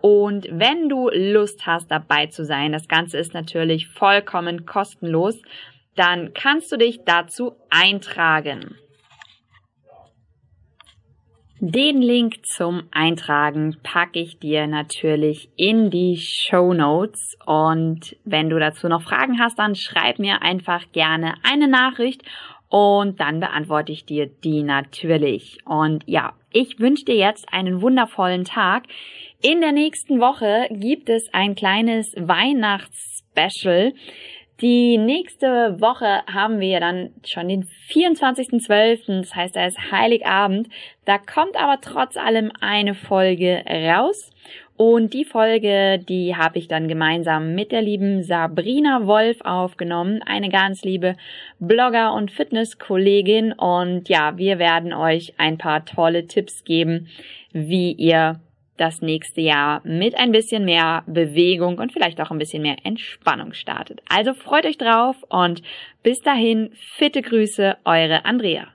Und 0.00 0.46
wenn 0.50 0.88
du 0.88 1.10
Lust 1.10 1.66
hast, 1.66 1.90
dabei 1.90 2.26
zu 2.26 2.44
sein, 2.44 2.72
das 2.72 2.88
Ganze 2.88 3.18
ist 3.18 3.34
natürlich 3.34 3.88
vollkommen 3.88 4.64
kostenlos, 4.64 5.40
dann 5.96 6.32
kannst 6.32 6.72
du 6.72 6.76
dich 6.76 7.00
dazu 7.04 7.56
eintragen. 7.68 8.76
Den 11.62 12.00
Link 12.00 12.46
zum 12.46 12.84
Eintragen 12.90 13.76
packe 13.82 14.18
ich 14.18 14.38
dir 14.38 14.66
natürlich 14.66 15.50
in 15.56 15.90
die 15.90 16.16
Show 16.16 16.72
Notes 16.72 17.36
und 17.44 18.16
wenn 18.24 18.48
du 18.48 18.58
dazu 18.58 18.88
noch 18.88 19.02
Fragen 19.02 19.38
hast, 19.38 19.58
dann 19.58 19.74
schreib 19.74 20.18
mir 20.18 20.40
einfach 20.40 20.90
gerne 20.92 21.34
eine 21.42 21.68
Nachricht 21.68 22.22
und 22.70 23.18
dann 23.18 23.40
beantworte 23.40 23.90
ich 23.92 24.06
dir 24.06 24.26
die 24.26 24.62
natürlich. 24.62 25.58
Und 25.66 26.04
ja, 26.06 26.32
ich 26.52 26.78
wünsche 26.78 27.04
dir 27.04 27.16
jetzt 27.16 27.52
einen 27.52 27.82
wundervollen 27.82 28.44
Tag. 28.44 28.84
In 29.42 29.60
der 29.60 29.72
nächsten 29.72 30.20
Woche 30.20 30.68
gibt 30.70 31.08
es 31.10 31.28
ein 31.34 31.56
kleines 31.56 32.14
Weihnachtsspecial. 32.16 33.92
Die 34.60 34.98
nächste 34.98 35.80
Woche 35.80 36.22
haben 36.32 36.60
wir 36.60 36.80
dann 36.80 37.14
schon 37.24 37.48
den 37.48 37.66
24.12., 37.88 39.20
das 39.20 39.34
heißt, 39.34 39.56
da 39.56 39.66
ist 39.66 39.90
Heiligabend. 39.90 40.68
Da 41.06 41.18
kommt 41.18 41.56
aber 41.56 41.80
trotz 41.80 42.16
allem 42.16 42.52
eine 42.60 42.94
Folge 42.94 43.64
raus. 43.66 44.30
Und 44.82 45.12
die 45.12 45.26
Folge, 45.26 45.98
die 45.98 46.36
habe 46.36 46.58
ich 46.58 46.66
dann 46.66 46.88
gemeinsam 46.88 47.54
mit 47.54 47.70
der 47.70 47.82
lieben 47.82 48.22
Sabrina 48.22 49.06
Wolf 49.06 49.42
aufgenommen, 49.42 50.22
eine 50.24 50.48
ganz 50.48 50.84
liebe 50.84 51.16
Blogger 51.58 52.14
und 52.14 52.30
Fitnesskollegin. 52.30 53.52
Und 53.52 54.08
ja, 54.08 54.38
wir 54.38 54.58
werden 54.58 54.94
euch 54.94 55.34
ein 55.36 55.58
paar 55.58 55.84
tolle 55.84 56.26
Tipps 56.26 56.64
geben, 56.64 57.08
wie 57.52 57.92
ihr 57.92 58.40
das 58.78 59.02
nächste 59.02 59.42
Jahr 59.42 59.82
mit 59.84 60.14
ein 60.14 60.32
bisschen 60.32 60.64
mehr 60.64 61.04
Bewegung 61.06 61.76
und 61.76 61.92
vielleicht 61.92 62.18
auch 62.18 62.30
ein 62.30 62.38
bisschen 62.38 62.62
mehr 62.62 62.78
Entspannung 62.82 63.52
startet. 63.52 64.00
Also 64.08 64.32
freut 64.32 64.64
euch 64.64 64.78
drauf 64.78 65.16
und 65.28 65.60
bis 66.02 66.22
dahin, 66.22 66.70
fitte 66.72 67.20
Grüße, 67.20 67.76
eure 67.84 68.24
Andrea. 68.24 68.68